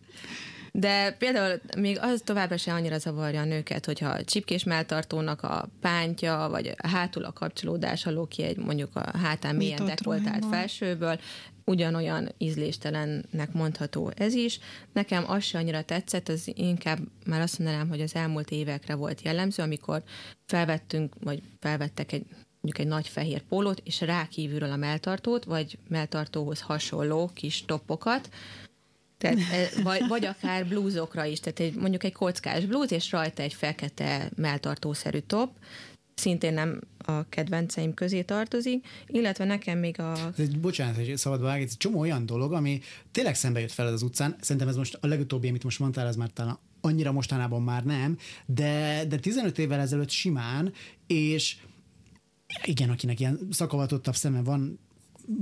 [0.79, 5.69] De például még az továbbra sem annyira zavarja a nőket, hogyha a csipkés melltartónak a
[5.81, 11.21] pántja, vagy a hátul a kapcsolódás alól ki egy mondjuk a hátán mélyen dekoltált felsőből,
[11.65, 14.59] ugyanolyan ízléstelennek mondható ez is.
[14.93, 19.23] Nekem az se annyira tetszett, az inkább már azt mondanám, hogy az elmúlt évekre volt
[19.23, 20.03] jellemző, amikor
[20.47, 22.27] felvettünk, vagy felvettek egy
[22.61, 28.29] mondjuk egy nagy fehér pólót, és rá kívülről a melltartót, vagy melltartóhoz hasonló kis toppokat,
[29.19, 33.43] tehát, e, vagy, vagy akár blúzokra is, tehát egy, mondjuk egy kockás blúz, és rajta
[33.43, 35.51] egy fekete melltartószerű top,
[36.15, 40.33] szintén nem a kedvenceim közé tartozik, illetve nekem még a...
[40.61, 42.81] Bocsánat, hogy szabad vágni, ez egy csomó olyan dolog, ami
[43.13, 44.37] tényleg szembe jött fel az utcán.
[44.41, 48.19] Szerintem ez most a legutóbbi, amit most mondtál, ez már talán annyira mostanában már nem,
[48.47, 50.73] de, de 15 évvel ezelőtt simán,
[51.07, 51.57] és
[52.65, 54.79] igen, akinek ilyen szakavatottabb szeme van,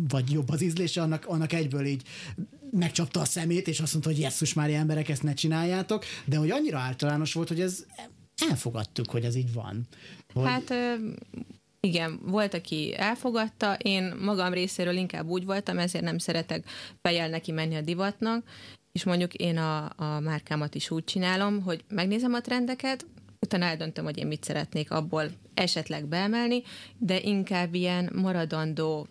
[0.09, 2.03] vagy jobb az ízlése, annak, annak egyből így
[2.75, 6.51] megcsapta a szemét, és azt mondta, hogy jesszus már emberek, ezt ne csináljátok, de hogy
[6.51, 7.85] annyira általános volt, hogy ez
[8.49, 9.87] elfogadtuk, hogy ez így van.
[10.33, 10.47] Hogy...
[10.47, 10.75] Hát
[11.81, 16.65] igen, volt, aki elfogadta, én magam részéről inkább úgy voltam, ezért nem szeretek
[17.03, 18.45] fejjel neki menni a divatnak,
[18.93, 23.07] és mondjuk én a, a márkámat is úgy csinálom, hogy megnézem a trendeket,
[23.41, 26.63] utána eldöntöm, hogy én mit szeretnék abból esetleg beemelni,
[26.99, 29.07] de inkább ilyen maradandó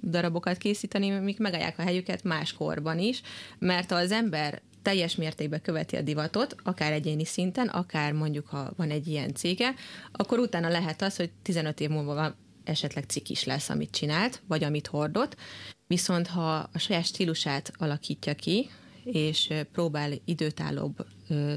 [0.00, 3.22] darabokat készíteni, amik megállják a helyüket máskorban is,
[3.58, 8.90] mert az ember teljes mértékben követi a divatot, akár egyéni szinten, akár mondjuk, ha van
[8.90, 9.74] egy ilyen cége,
[10.12, 12.34] akkor utána lehet az, hogy 15 év múlva
[12.64, 15.36] esetleg cikis lesz, amit csinált, vagy amit hordott,
[15.86, 18.70] viszont ha a saját stílusát alakítja ki,
[19.12, 21.06] és próbál időtállóbb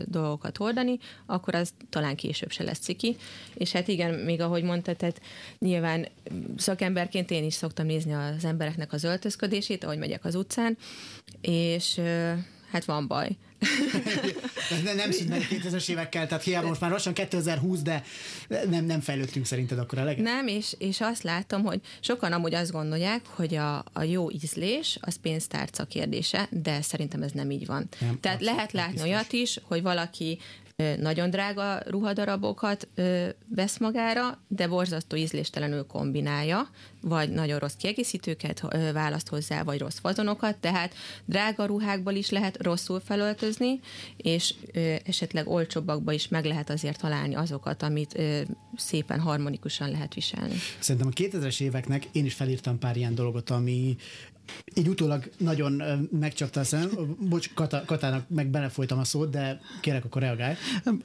[0.05, 3.15] dolgokat hordani, akkor az talán később se lesz ciki.
[3.53, 5.21] És hát igen, még ahogy mondtad, tehát
[5.59, 6.07] nyilván
[6.57, 10.77] szakemberként én is szoktam nézni az embereknek az öltözködését, ahogy megyek az utcán,
[11.41, 11.99] és
[12.71, 13.38] hát van baj.
[14.84, 18.04] nem, nem szűnt meg 2000-es évekkel, tehát hiába most már lassan 2020, de
[18.69, 20.24] nem, nem fejlődtünk szerinted akkor eleget?
[20.24, 24.98] Nem, és, és azt látom, hogy sokan amúgy azt gondolják, hogy a, a jó ízlés
[25.02, 27.88] az pénztárca kérdése, de szerintem ez nem így van.
[28.00, 29.10] Nem, Tehát lehet látni biztos.
[29.10, 30.39] olyat is, hogy valaki
[30.98, 32.88] nagyon drága ruhadarabokat
[33.56, 36.69] vesz magára, de borzasztó ízléstelenül kombinálja,
[37.01, 38.62] vagy nagyon rossz kiegészítőket
[38.93, 40.93] választ hozzá, vagy rossz fazonokat, tehát
[41.25, 43.79] drága ruhákból is lehet rosszul felöltözni,
[44.17, 44.53] és
[45.05, 48.21] esetleg olcsóbbakba is meg lehet azért találni azokat, amit
[48.75, 50.55] szépen harmonikusan lehet viselni.
[50.79, 53.95] Szerintem a 2000-es éveknek én is felírtam pár ilyen dolgot, ami
[54.73, 55.81] így utólag nagyon
[56.19, 56.89] megcsapta a szem.
[57.19, 60.55] Bocs, Kata, Katának meg belefolytam a szót, de kérek, akkor reagálj.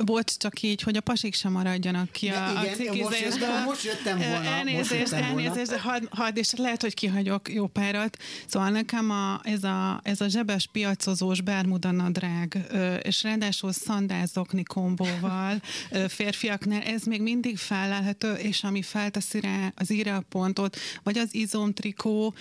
[0.05, 3.49] Bocs, csak így, hogy a pasik sem maradjanak ki a, igen, a cikizésből.
[3.49, 4.45] Most, most jöttem volna.
[4.45, 5.83] Elnézést, most jöttem elnézést, volna.
[5.85, 8.17] Had, had, és lehet, hogy kihagyok jó párat.
[8.47, 12.59] Szóval nekem a, ez, a, ez a zsebes piacozós bermuda nadrág,
[13.03, 15.63] és ráadásul szandázokni kombóval
[16.09, 21.35] férfiaknál, ez még mindig felelhető, és ami felteszi rá az íre a pontot, vagy az
[21.35, 22.35] izomtrikó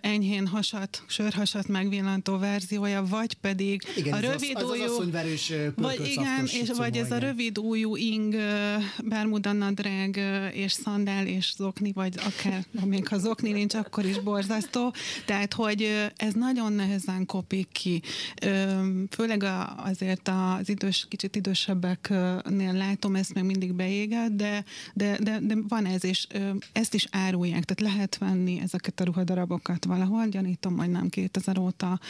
[0.00, 6.06] enyhé enyhén hasat, sörhasat megvillantó verziója, vagy pedig igen, a rövid az, az, az vagy
[6.06, 8.34] igen, és vagy ez a rövid újú ing,
[9.04, 10.20] bermuda nadrág
[10.52, 14.92] és szandál és zokni, vagy akár, még ha zokni nincs, akkor is borzasztó.
[15.26, 18.02] Tehát, hogy ez nagyon nehezen kopik ki.
[19.10, 19.44] Főleg
[19.76, 25.86] azért az idős, kicsit idősebbeknél látom, ezt még mindig beégett, de, de, de, de van
[25.86, 26.26] ez, és
[26.72, 32.00] ezt is árulják, tehát lehet venni ezeket a ruhadarabokat valahol, gyanítom, hogy nem 2000 óta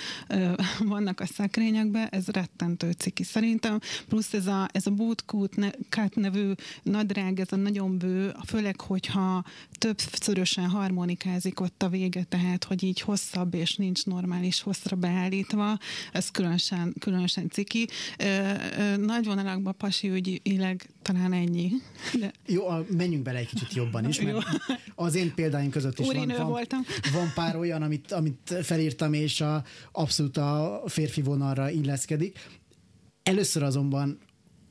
[0.78, 5.70] vannak a szekrényekben, ez rettentő ciki szerintem, plusz ez a, ez a bootcut ne,
[6.14, 9.44] nevű nadrág, ez a nagyon bő, főleg, hogyha
[10.54, 15.78] többszörösen harmonikázik ott a vége, tehát, hogy így hosszabb és nincs normális hosszra beállítva,
[16.12, 17.88] ez különösen, különösen ciki.
[18.18, 18.24] Ö,
[18.78, 21.70] ö, nagy vonalakban pasi ügyileg talán ennyi.
[22.20, 22.32] De...
[22.46, 24.46] Jó, menjünk bele egy kicsit jobban is, mert
[24.94, 26.80] az én példáim között is van, van, voltam.
[27.12, 32.38] van pár olyan, amit, amit felírtam, és a, abszolút a férfi vonalra illeszkedik.
[33.22, 34.18] Először azonban,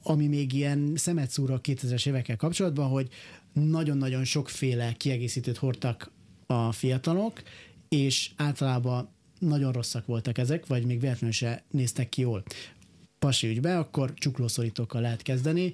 [0.04, 3.08] ami még ilyen szemet szúr a 2000-es évekkel kapcsolatban, hogy
[3.54, 6.12] nagyon-nagyon sokféle kiegészítőt hordtak
[6.46, 7.42] a fiatalok,
[7.90, 12.44] és általában nagyon rosszak voltak ezek, vagy még véletlenül se néztek ki jól.
[13.20, 15.74] Pasi ügybe, akkor csuklószorítókkal lehet kezdeni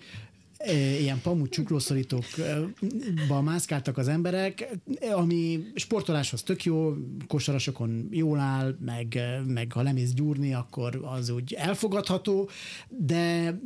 [1.00, 4.78] ilyen pamut csuklószorítókba mászkáltak az emberek,
[5.12, 6.94] ami sportoláshoz tök jó,
[7.28, 12.50] kosarasokon jól áll, meg, meg ha lemész gyúrni, akkor az úgy elfogadható,
[12.88, 13.60] de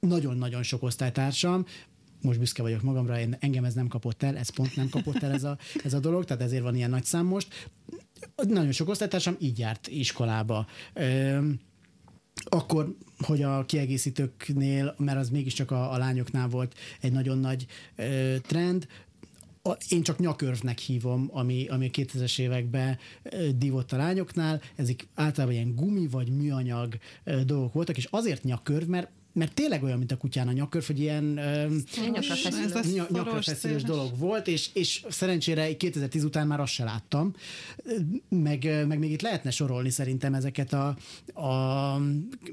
[0.00, 1.66] nagyon-nagyon sok osztálytársam,
[2.20, 5.32] most büszke vagyok magamra, én, engem ez nem kapott el, ez pont nem kapott el
[5.32, 7.70] ez a, ez a dolog, tehát ezért van ilyen nagy szám most.
[8.36, 10.66] Nagyon sok osztálytársam így járt iskolába.
[10.94, 11.66] Ö-
[12.50, 18.36] akkor, hogy a kiegészítőknél, mert az mégiscsak a, a lányoknál volt egy nagyon nagy ö,
[18.46, 18.86] trend,
[19.62, 22.98] a, én csak nyakörvnek hívom, ami, ami a 2000-es években
[23.54, 26.98] divott a lányoknál, ezek általában ilyen gumi vagy műanyag
[27.44, 31.00] dolgok voltak, és azért nyakörv, mert mert tényleg olyan, mint a kutyán a nyakör, hogy
[31.00, 31.40] ilyen
[33.08, 37.34] nyakra feszülős dolog volt, és, és szerencsére 2010 után már azt se láttam,
[38.28, 40.96] meg, meg még itt lehetne sorolni szerintem ezeket a,
[41.34, 41.92] a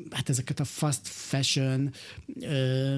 [0.09, 1.93] hát ezeket a fast fashion
[2.39, 2.95] ö,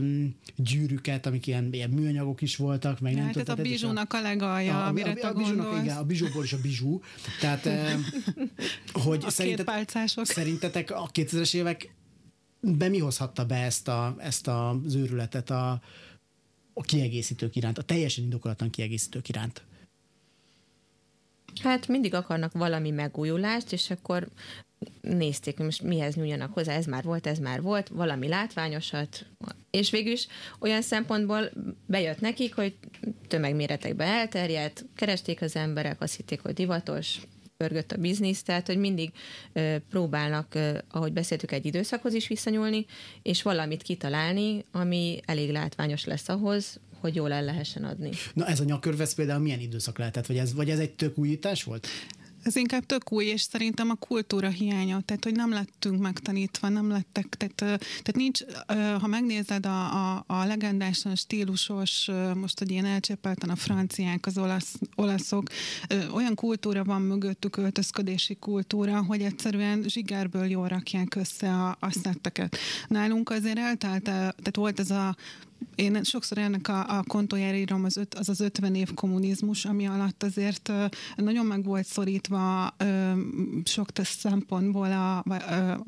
[0.55, 3.59] gyűrűket, amik ilyen, ilyen műanyagok is voltak, meg ja, nem tudom.
[3.59, 6.57] a bizsúnak a, legalja, a, amire a, a, a bizsúnak, igen, a bizsúból is a
[6.61, 7.01] bizsú.
[7.39, 7.69] Tehát,
[9.05, 11.95] hogy a szerintet, szerintetek a 2000-es évek
[12.59, 15.81] be mi hozhatta be ezt, a, ezt az őrületet a,
[16.73, 19.63] a kiegészítők iránt, a teljesen indokolatlan kiegészítők iránt?
[21.61, 24.27] Hát mindig akarnak valami megújulást, és akkor
[25.01, 29.25] nézték, most mihez nyúljanak hozzá, ez már volt, ez már volt, valami látványosat,
[29.71, 30.27] és végül is
[30.59, 31.51] olyan szempontból
[31.85, 32.75] bejött nekik, hogy
[33.27, 37.19] tömegméretekben elterjedt, keresték az emberek, azt hitték, hogy divatos,
[37.57, 39.11] pörgött a biznisz, tehát hogy mindig
[39.89, 40.57] próbálnak,
[40.91, 42.85] ahogy beszéltük, egy időszakhoz is visszanyúlni,
[43.21, 48.09] és valamit kitalálni, ami elég látványos lesz ahhoz, hogy jól el lehessen adni.
[48.33, 51.63] Na ez a nyakörvesz például milyen időszak lehetett, vagy ez, vagy ez egy tök újítás
[51.63, 51.87] volt?
[52.43, 56.89] Ez inkább tök új, és szerintem a kultúra hiánya, tehát hogy nem lettünk megtanítva, nem
[56.89, 58.39] lettek, tehát, tehát nincs,
[58.99, 64.73] ha megnézed a, a, a legendásan stílusos, most, hogy ilyen elcsepelten a franciák, az olasz,
[64.95, 65.49] olaszok,
[66.11, 72.57] olyan kultúra van mögöttük, öltözködési kultúra, hogy egyszerűen zsigerből jól rakják össze a, a szetteket.
[72.87, 75.15] Nálunk azért eltelt, tehát volt ez a
[75.77, 79.87] én sokszor ennek a, a kontójára írom az, öt, az az 50 év kommunizmus, ami
[79.87, 80.71] alatt azért
[81.15, 82.75] nagyon meg volt szorítva
[83.63, 85.23] sok szempontból a,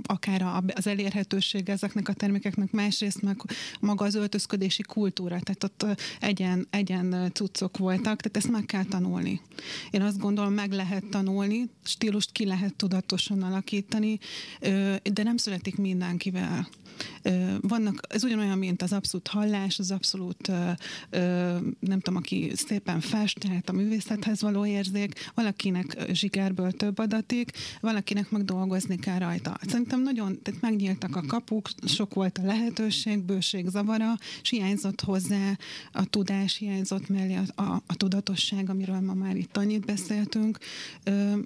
[0.04, 3.42] akár az elérhetőség ezeknek a termékeknek, másrészt meg
[3.80, 9.42] maga az öltözködési kultúra, tehát ott egyen, egyen cuccok voltak, tehát ezt meg kell tanulni.
[9.92, 14.20] Én azt gondolom, meg lehet tanulni, stílust ki lehet tudatosan alakítani,
[15.04, 16.68] de nem születik mindenkivel.
[17.62, 20.52] Vannak, ez ugyanolyan, mint az abszolút hallás, az abszolút,
[21.80, 28.30] nem tudom, aki szépen fest, tehát a művészethez való érzék, valakinek zsigerből több adatik, valakinek
[28.32, 29.58] meg dolgozni kell rajta.
[29.68, 35.58] Szerintem nagyon, tehát megnyíltak a kapuk, sok volt a lehetőség, bőség zavara, és hiányzott hozzá
[35.92, 40.58] a tudás, hiányzott mellé a, a, a tudatosság, amiről ma már itt annyit beszéltünk,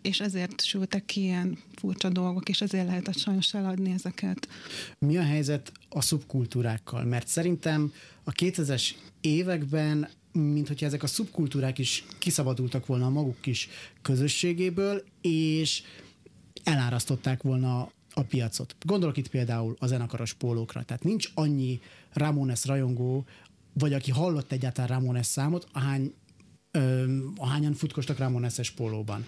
[0.02, 4.48] és ezért sültek ki ilyen furcsa dolgok, és ezért lehetett sajnos eladni ezeket.
[5.00, 7.04] Mi a helyzet a szubkultúrákkal?
[7.04, 8.90] Mert szerintem a 2000-es
[9.22, 13.70] években mint hogyha ezek a szubkultúrák is kiszabadultak volna a maguk kis
[14.02, 15.84] közösségéből, és
[16.64, 18.76] elárasztották volna a piacot.
[18.86, 20.84] Gondolok itt például a zenekaros pólókra.
[20.84, 21.80] Tehát nincs annyi
[22.14, 23.26] Ramones rajongó,
[23.74, 26.14] vagy aki hallott egyáltalán Ramones számot, ahány
[27.36, 29.26] ahányan futkostak Ramones-es pólóban.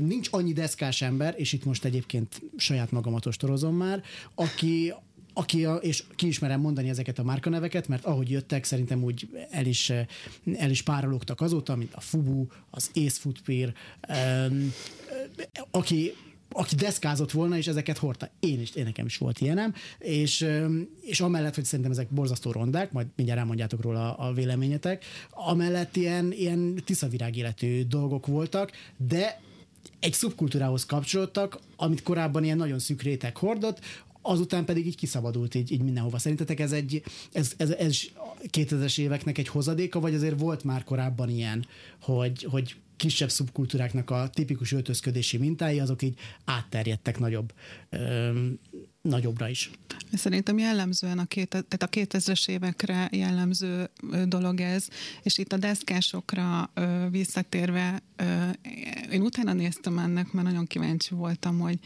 [0.00, 4.02] Nincs annyi deszkás ember, és itt most egyébként saját magamat ostorozom már,
[4.34, 4.92] aki
[5.32, 9.66] aki a, és ki ismerem mondani ezeket a márkaneveket, mert ahogy jöttek, szerintem úgy el
[9.66, 9.90] is,
[10.56, 13.74] el is párologtak azóta, mint a Fubu, az Ace Footpeer,
[14.48, 14.72] um,
[15.70, 16.12] aki
[16.54, 18.28] aki deszkázott volna, és ezeket hordta.
[18.40, 20.46] Én is, én nekem is volt ilyenem, és,
[21.00, 25.96] és amellett, hogy szerintem ezek borzasztó rondák, majd mindjárt elmondjátok róla a, a véleményetek, amellett
[25.96, 29.40] ilyen, ilyen tiszavirág életű dolgok voltak, de
[30.00, 33.80] egy szubkultúrához kapcsolódtak, amit korábban ilyen nagyon szűk réteg hordott,
[34.22, 36.18] azután pedig így kiszabadult így, így mindenhova.
[36.18, 37.02] Szerintetek ez egy,
[37.32, 37.98] ez, ez, ez
[38.50, 41.66] 2000-es éveknek egy hozadéka, vagy azért volt már korábban ilyen,
[42.00, 47.52] hogy, hogy kisebb szubkultúráknak a tipikus öltözködési mintái, azok így átterjedtek nagyobb,
[47.90, 48.30] ö,
[49.00, 49.70] nagyobbra is.
[50.12, 53.90] Szerintem jellemzően a, két, tehát a 2000-es évekre jellemző
[54.24, 54.88] dolog ez,
[55.22, 58.48] és itt a deszkásokra ö, visszatérve, ö,
[59.12, 61.78] én utána néztem ennek, mert nagyon kíváncsi voltam, hogy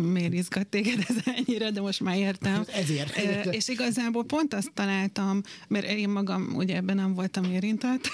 [0.00, 2.64] miért izgat téged ez ennyire, de most már értem.
[2.82, 3.16] Ezért.
[3.16, 8.08] E, és igazából pont azt találtam, mert én magam ugye ebben nem voltam érintett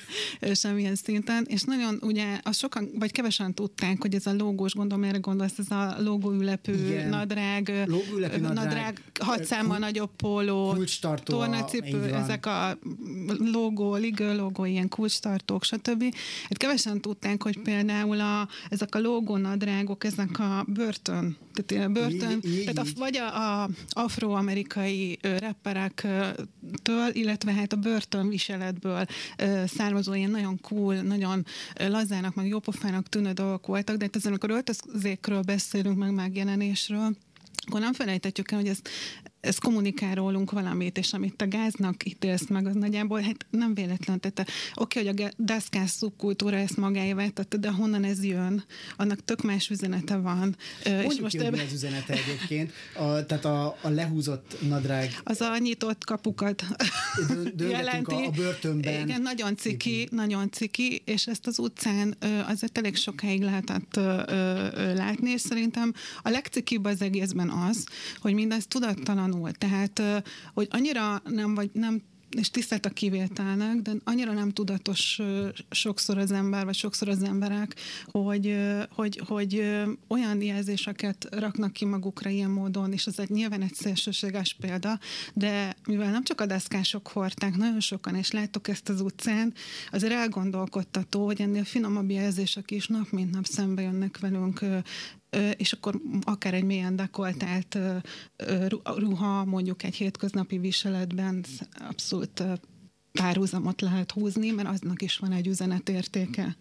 [0.54, 5.04] semmilyen szinten, és nagyon ugye a sokan, vagy kevesen tudták, hogy ez a logós, gondolom,
[5.04, 10.84] erre gondolsz, ez a logóülepő nadrág, logóülepő nadrág, nadrág hat számmal nagyobb póló,
[11.24, 12.78] tornacipő, ezek a
[13.38, 16.14] logó, ligő logó, ilyen kulcstartók, stb.
[16.48, 21.66] Hát kevesen tudták, hogy például a, ezek a logó nadrágok, ezek a börtön börtön.
[21.66, 26.34] Tehát a börtön, így, így, tehát a, vagy a, a afroamerikai rapperektől,
[27.12, 29.06] illetve hát a börtön viseletből
[29.66, 34.50] származó ilyen nagyon cool, nagyon lazának, meg jópofának tűnő dolgok voltak, de hát ezen, amikor
[34.50, 37.16] öltözékről beszélünk, meg megjelenésről,
[37.66, 38.80] akkor nem felejtetjük el, hogy ez
[39.40, 44.20] ez kommunikál rólunk valamit, és amit a gáznak ítélsz meg, az nagyjából hát nem véletlen.
[44.20, 48.64] Tehát oké, hogy a deszkás szubkultúra ezt magáévá tette, de honnan ez jön?
[48.96, 50.56] Annak tök más üzenete van.
[50.84, 51.62] Mondjuk és most ebbe...
[51.62, 52.72] az üzenete egyébként.
[52.94, 55.20] A, tehát a, a lehúzott nadrág.
[55.24, 56.64] Az a nyitott kapukat
[57.58, 58.14] jelenti.
[58.14, 59.08] A, a börtönben.
[59.08, 60.08] Igen, nagyon ciki, Igen.
[60.10, 62.16] nagyon ciki, és ezt az utcán
[62.46, 63.94] azért elég sokáig lehetett
[64.94, 67.86] látni, és szerintem a legcikibb az egészben az,
[68.20, 69.50] hogy mindez tudattalan tanul.
[69.52, 70.02] Tehát,
[70.54, 72.02] hogy annyira nem vagy, nem
[72.38, 75.20] és tisztelt a kivételnek, de annyira nem tudatos
[75.70, 77.74] sokszor az ember, vagy sokszor az emberek,
[78.04, 78.56] hogy,
[78.90, 79.76] hogy, hogy
[80.08, 84.98] olyan jelzéseket raknak ki magukra ilyen módon, és ez egy nyilván egy szélsőséges példa,
[85.34, 89.54] de mivel nem csak a deszkások hordták, nagyon sokan, és látok ezt az utcán,
[89.90, 94.64] azért elgondolkodtató, hogy ennél finomabb jelzések is nap mint nap szembe jönnek velünk
[95.56, 97.78] és akkor akár egy mélyen dekoltált
[98.84, 101.44] ruha, mondjuk egy hétköznapi viseletben
[101.88, 102.42] abszolút
[103.12, 106.56] párhuzamot lehet húzni, mert aznak is van egy üzenetértéke.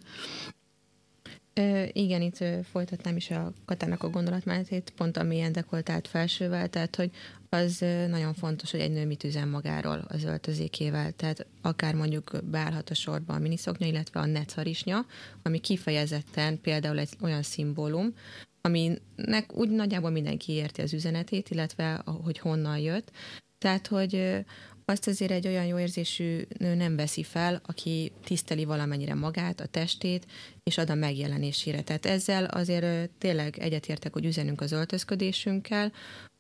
[1.93, 7.11] igen, itt folytatnám is a Katának a gondolatmenetét, pont a mélyen dekoltált felsővel, tehát hogy
[7.49, 12.89] az nagyon fontos, hogy egy nő mit üzen magáról az öltözékével, tehát akár mondjuk beállhat
[12.89, 15.05] a sorba a miniszoknya, illetve a netharisnya,
[15.43, 18.13] ami kifejezetten például egy olyan szimbólum,
[18.62, 23.12] aminek úgy nagyjából mindenki érti az üzenetét, illetve hogy honnan jött.
[23.57, 24.43] Tehát, hogy
[24.86, 29.66] azt azért egy olyan jó érzésű nő nem veszi fel, aki tiszteli valamennyire magát, a
[29.66, 30.26] testét,
[30.64, 31.82] és ad a megjelenésére.
[31.82, 35.91] Tehát ezzel azért tényleg egyetértek, hogy üzenünk az öltözködésünkkel,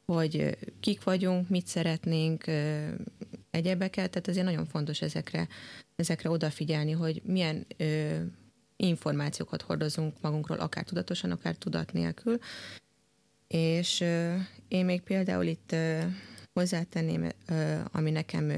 [0.05, 2.43] hogy kik vagyunk, mit szeretnénk,
[3.49, 5.47] egyebeket, tehát azért nagyon fontos ezekre,
[5.95, 7.65] ezekre odafigyelni, hogy milyen
[8.81, 12.39] információkat hordozunk magunkról, akár tudatosan, akár tudat nélkül.
[13.47, 14.03] És
[14.67, 15.75] én még például itt
[16.53, 17.29] hozzátenném,
[17.91, 18.51] ami nekem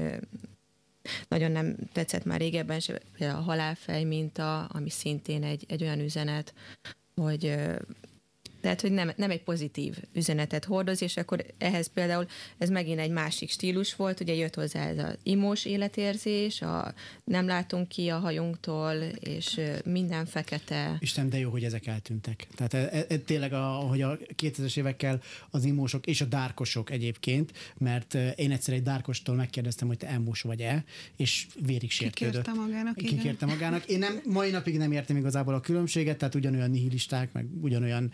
[1.28, 2.80] nagyon nem tetszett már régebben,
[3.18, 6.54] a halálfej minta, ami szintén egy, egy olyan üzenet,
[7.14, 7.56] hogy
[8.62, 12.26] tehát, hogy nem, nem egy pozitív üzenetet hordoz, és akkor ehhez például
[12.58, 16.94] ez megint egy másik stílus volt, ugye jött hozzá ez az imós életérzés, a
[17.24, 20.96] nem látunk ki a hajunktól, és minden fekete.
[20.98, 22.46] Isten, de jó, hogy ezek eltűntek.
[22.54, 27.52] Tehát e, e, tényleg, a, ahogy a 2000-es évekkel az imósok és a dárkosok egyébként,
[27.78, 30.84] mert én egyszer egy dárkostól megkérdeztem, hogy te emmós vagy-e,
[31.16, 32.44] és vérig sértődött.
[32.44, 33.84] Kikérte magának, Kikérte magának.
[33.86, 38.12] Én nem, mai napig nem értem igazából a különbséget, tehát ugyanolyan nihilisták, meg ugyanolyan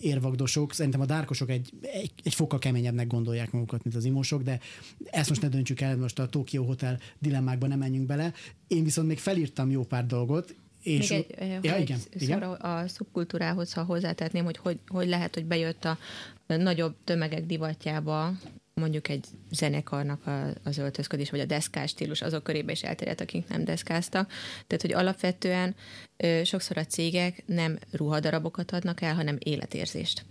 [0.00, 0.72] érvagdosok.
[0.72, 4.60] Szerintem a dárkosok egy, egy, egy fokkal keményebbnek gondolják magukat, mint az imósok, de
[5.04, 8.32] ezt most ne döntsük el, most a Tokyo Hotel dilemmákba nem menjünk bele.
[8.66, 12.42] Én viszont még felírtam jó pár dolgot, és még egy, ja, igen, egy igen.
[12.42, 15.98] a szubkultúrához, ha hozzátetném, hogy, hogy hogy lehet, hogy bejött a
[16.46, 18.32] nagyobb tömegek divatjába
[18.80, 23.48] mondjuk egy zenekarnak a, az öltözködés, vagy a deszkás stílus azok körébe is elterjedt, akik
[23.48, 24.30] nem deszkáztak.
[24.66, 25.74] Tehát, hogy alapvetően
[26.16, 30.24] ö, sokszor a cégek nem ruhadarabokat adnak el, hanem életérzést.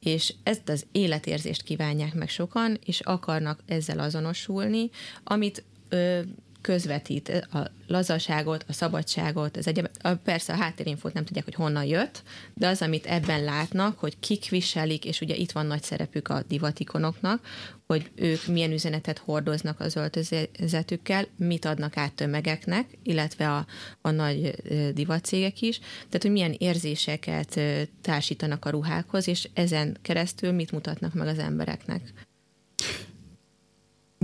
[0.00, 4.90] és ezt az életérzést kívánják meg sokan, és akarnak ezzel azonosulni,
[5.24, 6.20] amit ö,
[6.64, 11.84] közvetít a lazaságot, a szabadságot, az egyéb, a, persze a háttérinfót nem tudják, hogy honnan
[11.84, 12.22] jött,
[12.54, 16.42] de az, amit ebben látnak, hogy kik viselik, és ugye itt van nagy szerepük a
[16.48, 17.46] divatikonoknak,
[17.94, 23.66] hogy ők milyen üzenetet hordoznak az öltözetükkel, mit adnak át tömegeknek, illetve a,
[24.00, 24.54] a nagy
[24.94, 27.60] divatcégek is, tehát hogy milyen érzéseket
[28.00, 32.12] társítanak a ruhákhoz, és ezen keresztül mit mutatnak meg az embereknek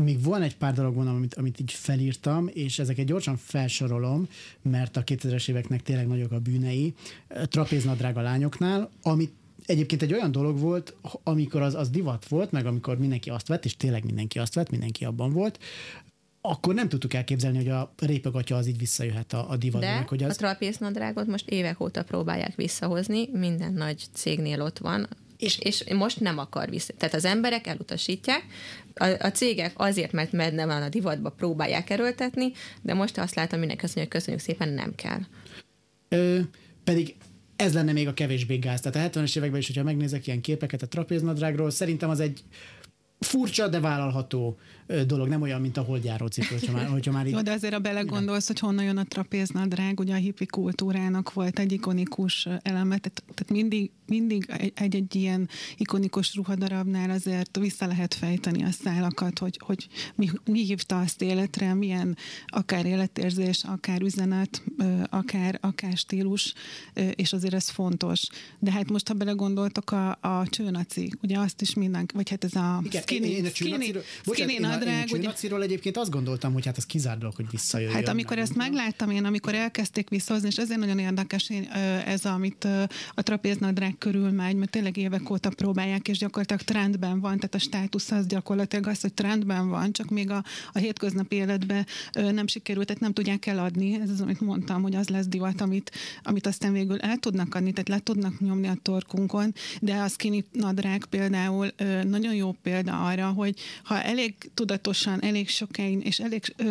[0.05, 4.29] még van egy pár dolog, mondom, amit, amit így felírtam, és ezeket gyorsan felsorolom,
[4.63, 6.95] mert a 2000-es éveknek tényleg nagyok a bűnei.
[7.29, 9.33] Trapéznadrág a lányoknál, amit
[9.71, 13.65] egyébként egy olyan dolog volt, amikor az, az divat volt, meg amikor mindenki azt vett,
[13.65, 15.59] és tényleg mindenki azt vett, mindenki abban volt,
[16.41, 19.87] akkor nem tudtuk elképzelni, hogy a répegatya az így visszajöhet a, a divatba.
[19.87, 20.31] De hogy az...
[20.31, 26.21] a trapésznadrágot most évek óta próbálják visszahozni, minden nagy cégnél ott van, és, és most
[26.21, 26.93] nem akar vissza.
[26.99, 28.45] Tehát az emberek elutasítják,
[28.95, 32.53] a, a cégek azért, mert medne van a divatba, próbálják erőltetni,
[32.83, 35.21] de most azt látom, mindenki azt mondja, hogy köszönjük szépen, nem kell.
[36.09, 36.41] Ö,
[36.85, 37.15] pedig
[37.61, 38.81] ez lenne még a kevésbé gáz.
[38.81, 42.45] Tehát a 70-es években is, hogyha megnézek ilyen képeket a trapéznadrágról, szerintem az egy
[43.19, 44.59] furcsa, de vállalható
[45.07, 47.33] dolog, nem olyan, mint a holdjáró cipő, hogyha már, hogyha már így...
[47.33, 51.59] Jó, de azért a belegondolsz, hogy honnan jön a trapéznadrág, ugye a hippi kultúrának volt
[51.59, 58.65] egy ikonikus eleme, tehát, tehát mindig, mindig egy-egy ilyen ikonikus ruhadarabnál azért vissza lehet fejteni
[58.65, 62.17] a szálakat, hogy, hogy mi, mi hívta azt életre, milyen
[62.47, 64.63] akár életérzés, akár üzenet,
[65.11, 66.55] akár, akár stílus,
[67.15, 68.23] és azért ez fontos.
[68.59, 72.55] De hát most, ha belegondoltok a, a csőnaci, ugye azt is mindenki, vagy hát ez
[72.55, 75.11] a Igen, skinny, én, én a skinny, skinny nadrág.
[75.11, 75.63] Én ugye...
[75.63, 77.95] egyébként azt gondoltam, hogy hát az kizár dolog, hogy visszajöjjön.
[77.95, 81.51] Hát amikor ezt megláttam én, amikor elkezdték visszahozni, és ezért nagyon érdekes
[82.07, 82.65] ez, amit
[83.15, 87.59] a trapéznadrág körül megy, mert tényleg évek óta próbálják, és gyakorlatilag trendben van, tehát a
[87.59, 92.87] státusz az gyakorlatilag az, hogy trendben van, csak még a, a hétköznapi életben nem sikerült,
[92.87, 94.01] tehát nem tudják eladni.
[94.01, 97.73] Ez az, amit mondtam, hogy az lesz divat, amit, amit aztán végül el tudnak adni,
[97.73, 101.69] tehát le tudnak nyomni a torkunkon, de a skinny nadrág például
[102.03, 104.35] nagyon jó példa arra, hogy ha elég
[104.71, 106.65] tudatosan elég sokáig, és elég ö,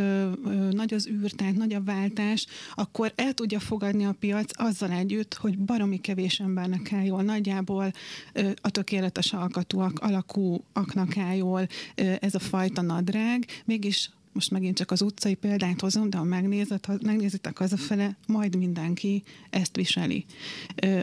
[0.46, 4.92] ö, nagy az űr, tehát nagy a váltás, akkor el tudja fogadni a piac azzal
[4.92, 7.24] együtt, hogy baromi kevés embernek áll jól.
[7.24, 7.92] Nagyjából
[8.34, 14.10] ö, a tökéletes alkatúak, alakúaknak áll jól ö, ez a fajta nadrág, mégis
[14.40, 19.24] most megint csak az utcai példát hozom, de ha megnézed, ha megnézitek hazafele, majd mindenki
[19.50, 20.26] ezt viseli.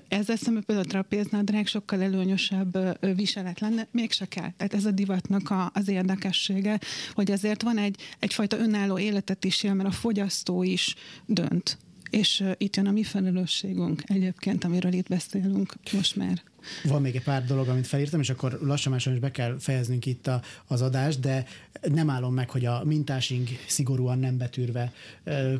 [0.08, 4.52] Ezzel szemben például a trapéznadrág sokkal előnyösebb viselet lenne, mégse kell.
[4.56, 6.80] Tehát ez a divatnak a, az érdekessége,
[7.12, 10.94] hogy azért van egy, egyfajta önálló életet is él, mert a fogyasztó is
[11.26, 11.78] dönt.
[12.10, 16.42] És itt jön a mi felelősségünk egyébként, amiről itt beszélünk most már.
[16.84, 20.06] Van még egy pár dolog, amit felírtam, és akkor lassan máson is be kell fejeznünk
[20.06, 21.46] itt a, az adást, de
[21.82, 24.92] nem állom meg, hogy a mintásing szigorúan nem betűrve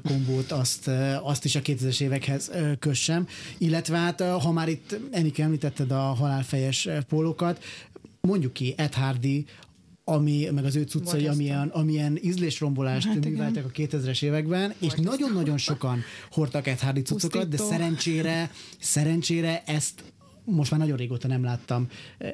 [0.02, 0.90] kombót azt,
[1.22, 3.28] azt is a 2000-es évekhez kössem.
[3.58, 7.64] Illetve hát, ha már itt Enike említetted a halálfejes pólókat,
[8.20, 9.46] mondjuk ki Ed Hardy,
[10.08, 15.58] ami, meg az ő cuccai, amilyen, amilyen ízlésrombolást hát műveltek a 2000-es években, és nagyon-nagyon
[15.58, 18.50] sokan hordtak Ed Hardy cuccokat, de szerencsére,
[18.80, 20.02] szerencsére ezt
[20.46, 21.88] most már nagyon régóta nem láttam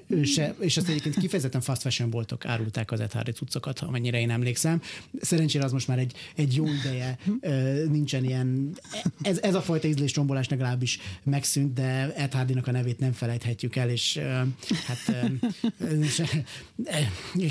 [0.06, 4.30] ő se, és azt egyébként kifejezetten fast fashion boltok árulták az Ethári cuccokat, amennyire én
[4.30, 4.80] emlékszem.
[5.20, 7.18] Szerencsére az most már egy, egy jó ideje
[7.88, 8.78] nincsen ilyen,
[9.22, 14.20] ez, ez a fajta ízlésrombolás legalábbis megszűnt, de Ethárdinak a nevét nem felejthetjük el, és
[14.86, 15.16] hát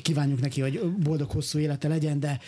[0.01, 2.39] kívánjuk neki, hogy boldog hosszú élete legyen, de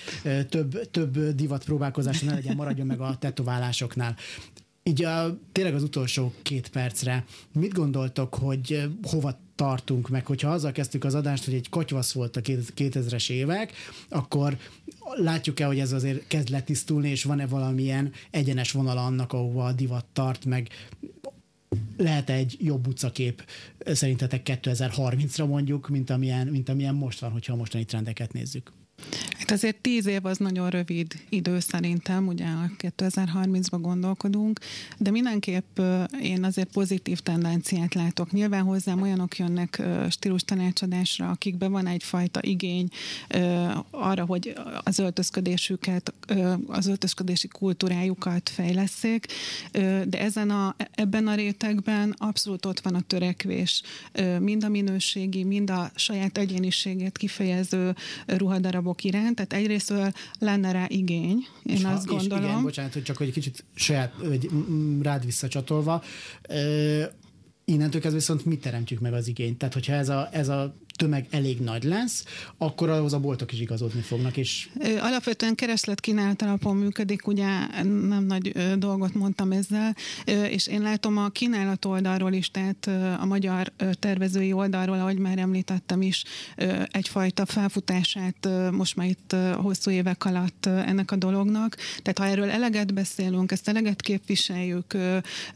[0.50, 4.16] több, több divat próbálkozása ne legyen, maradjon meg a tetoválásoknál.
[4.84, 10.72] Így a, tényleg az utolsó két percre, mit gondoltok, hogy hova tartunk meg, hogyha azzal
[10.72, 13.74] kezdtük az adást, hogy egy kotyvasz volt a 2000-es évek,
[14.10, 14.58] akkor
[15.16, 20.06] látjuk-e, hogy ez azért kezd letisztulni, és van-e valamilyen egyenes vonala annak, ahova a divat
[20.14, 20.70] tart, meg
[21.98, 23.46] lehet egy jobb utcakép
[23.86, 28.72] szerintetek 2030-ra mondjuk, mint amilyen, mint amilyen most van, hogyha a mostani trendeket nézzük?
[29.44, 34.60] Hát azért tíz év az nagyon rövid idő szerintem, ugye a 2030-ba gondolkodunk,
[34.98, 35.80] de mindenképp
[36.22, 38.32] én azért pozitív tendenciát látok.
[38.32, 42.88] Nyilván hozzám olyanok jönnek stílus tanácsadásra, akikben van egyfajta igény
[43.92, 46.14] arra, hogy az öltözködésüket,
[46.68, 49.26] az öltözködési kultúrájukat fejleszék,
[50.06, 53.82] de ezen a, ebben a rétegben abszolút ott van a törekvés,
[54.40, 57.96] mind a minőségi, mind a saját egyéniségét kifejező
[58.84, 62.44] ruhadarabok iránt, tehát egyrésztől lenne rá igény, én és azt ha, gondolom.
[62.44, 64.50] És igen, bocsánat, hogy csak hogy egy kicsit saját, vagy
[65.02, 66.04] rád visszacsatolva,
[67.66, 69.58] innentől kezdve viszont mit teremtjük meg az igényt?
[69.58, 72.26] Tehát, hogyha ez a, ez a tömeg elég nagy lesz,
[72.58, 74.38] akkor ahhoz a boltok is igazodni fognak.
[74.38, 74.70] És...
[75.00, 77.48] Alapvetően kereslet kínálat alapon működik, ugye
[77.84, 82.90] nem nagy dolgot mondtam ezzel, és én látom a kínálat oldalról is, tehát
[83.20, 86.24] a magyar tervezői oldalról, ahogy már említettem is,
[86.92, 91.78] egyfajta felfutását most már itt hosszú évek alatt ennek a dolognak.
[92.02, 94.98] Tehát ha erről eleget beszélünk, ezt eleget képviseljük,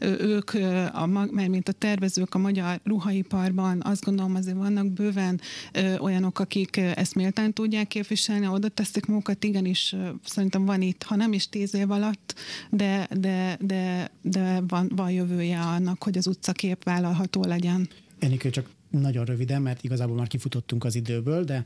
[0.00, 0.50] ők,
[0.92, 1.06] a,
[1.48, 5.40] mint a tervezők a magyar ruhaiparban, azt gondolom azért vannak bőven nyilván
[5.72, 11.16] ö, olyanok, akik ezt méltán tudják képviselni, oda teszik magukat, igenis szerintem van itt, ha
[11.16, 12.34] nem is tíz év alatt,
[12.70, 17.88] de, de, de, de van, van jövője annak, hogy az utcakép vállalható legyen.
[18.18, 21.64] Enikő csak nagyon röviden, mert igazából már kifutottunk az időből, de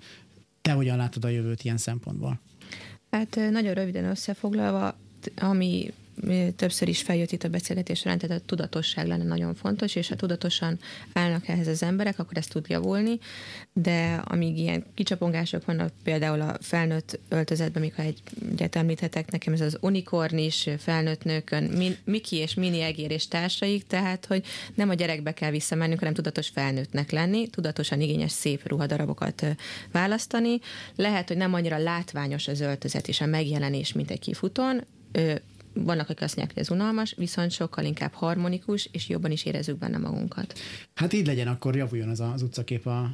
[0.62, 2.40] te hogyan látod a jövőt ilyen szempontból?
[3.10, 4.96] Hát nagyon röviden összefoglalva,
[5.36, 5.92] ami
[6.56, 10.16] többször is feljött itt a beszélgetés során, tehát a tudatosság lenne nagyon fontos, és ha
[10.16, 10.78] tudatosan
[11.12, 13.18] állnak ehhez az emberek, akkor ez tud javulni,
[13.72, 19.60] de amíg ilyen kicsapongások vannak, például a felnőtt öltözetben, mikor egy, egyet említhetek nekem, ez
[19.60, 24.44] az unikornis felnőtt nőkön, min, Miki és Mini Egér és társaik, tehát, hogy
[24.74, 29.46] nem a gyerekbe kell visszamennünk, hanem tudatos felnőttnek lenni, tudatosan igényes szép ruhadarabokat
[29.92, 30.60] választani.
[30.96, 34.84] Lehet, hogy nem annyira látványos az öltözet és a megjelenés, mint egy kifutón,
[35.74, 39.78] vannak, akik azt mondják, hogy ez unalmas, viszont sokkal inkább harmonikus, és jobban is érezzük
[39.78, 40.58] benne magunkat.
[40.94, 43.10] Hát így legyen, akkor javuljon az, az utcakép a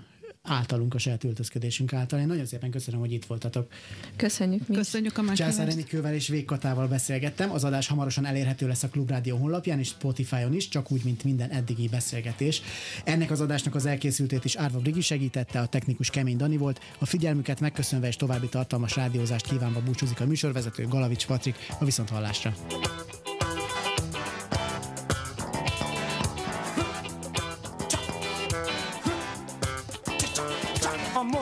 [0.49, 2.21] általunk a saját öltözködésünk által.
[2.21, 3.71] Én nagyon szépen köszönöm, hogy itt voltatok.
[4.17, 4.75] Köszönjük mi.
[4.75, 5.51] Köszönjük a meghívást.
[5.51, 7.51] Császár Enikővel és Végkatával beszélgettem.
[7.51, 11.51] Az adás hamarosan elérhető lesz a Klubrádió honlapján és Spotify-on is, csak úgy, mint minden
[11.51, 12.63] eddigi beszélgetés.
[13.05, 16.81] Ennek az adásnak az elkészültét is Árva Brigi segítette, a technikus Kemény Dani volt.
[16.99, 22.55] A figyelmüket megköszönve és további tartalmas rádiózást kívánva búcsúzik a műsorvezető Galavics Patrik a Viszonthallásra.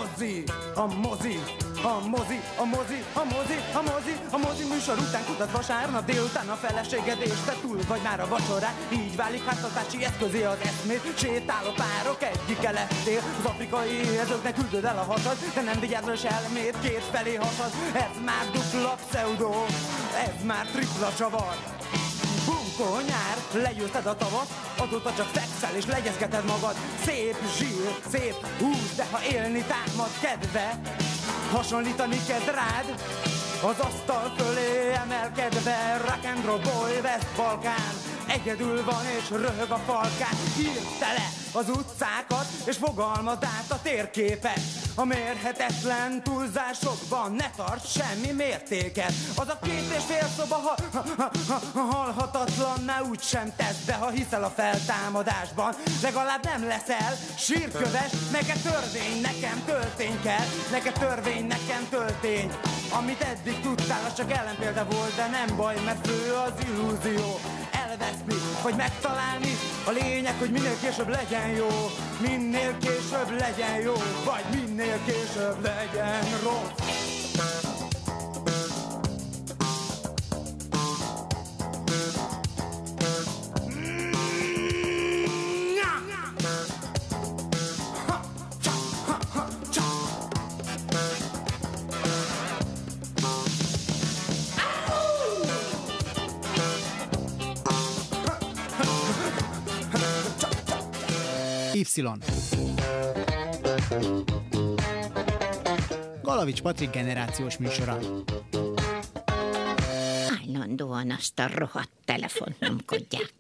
[0.07, 0.45] Mozi,
[0.75, 1.39] a mozi,
[1.83, 6.49] a mozi, a mozi, a mozi, a mozi, a mozi műsor után kutat vasárnap délután
[6.49, 8.75] a feleséged és te túl vagy már a vacsorán.
[8.93, 14.99] Így válik háztartási eszközé az eszmét Sétáló párok egyik lettél Az afrikai ezőknek küldöd el
[14.99, 17.73] a hasad De nem vigyázol elmét két felé hasad.
[17.93, 19.53] Ez már dupla pseudo
[20.27, 21.55] Ez már tripla csavar
[22.77, 24.49] Bunkó nyár, legyőzted a tavat,
[24.79, 26.74] azóta csak szexel és legyezgeted magad.
[27.05, 30.81] Szép zsír, szép húz, de ha élni támad kedve,
[31.53, 32.95] hasonlítani kezd rád,
[33.62, 37.95] az asztal fölé emelkedve, rock and roll boy, West Balkán,
[38.27, 40.37] egyedül van és röhög a falkán,
[41.01, 44.86] le az utcákat, és fogalmaz át a térképet.
[44.99, 49.13] A mérhetetlen túlzásokban ne tart semmi mértéket.
[49.37, 53.53] Az a két és fél szoba ha, ha, ha, ha, ha halhatatlan, ne úgy sem
[53.57, 55.75] tesz be, ha hiszel a feltámadásban.
[56.03, 62.51] Legalább nem leszel sírköves, neked törvény, nekem töltény kell, neked törvény, nekem töltény.
[62.91, 67.39] Amit eddig tudtál, az csak ellenpélda volt, de nem baj, mert fő az illúzió
[67.72, 69.53] elveszni, vagy megtalálni.
[69.87, 71.68] A lényeg, hogy minél később legyen jó,
[72.20, 77.16] minél később legyen jó, vagy minél később legyen rossz.
[101.77, 101.85] Y.
[106.22, 107.99] Galavics Patrik generációs műsora.
[110.43, 113.35] Állandóan azt a rohadt telefont nyomkodják.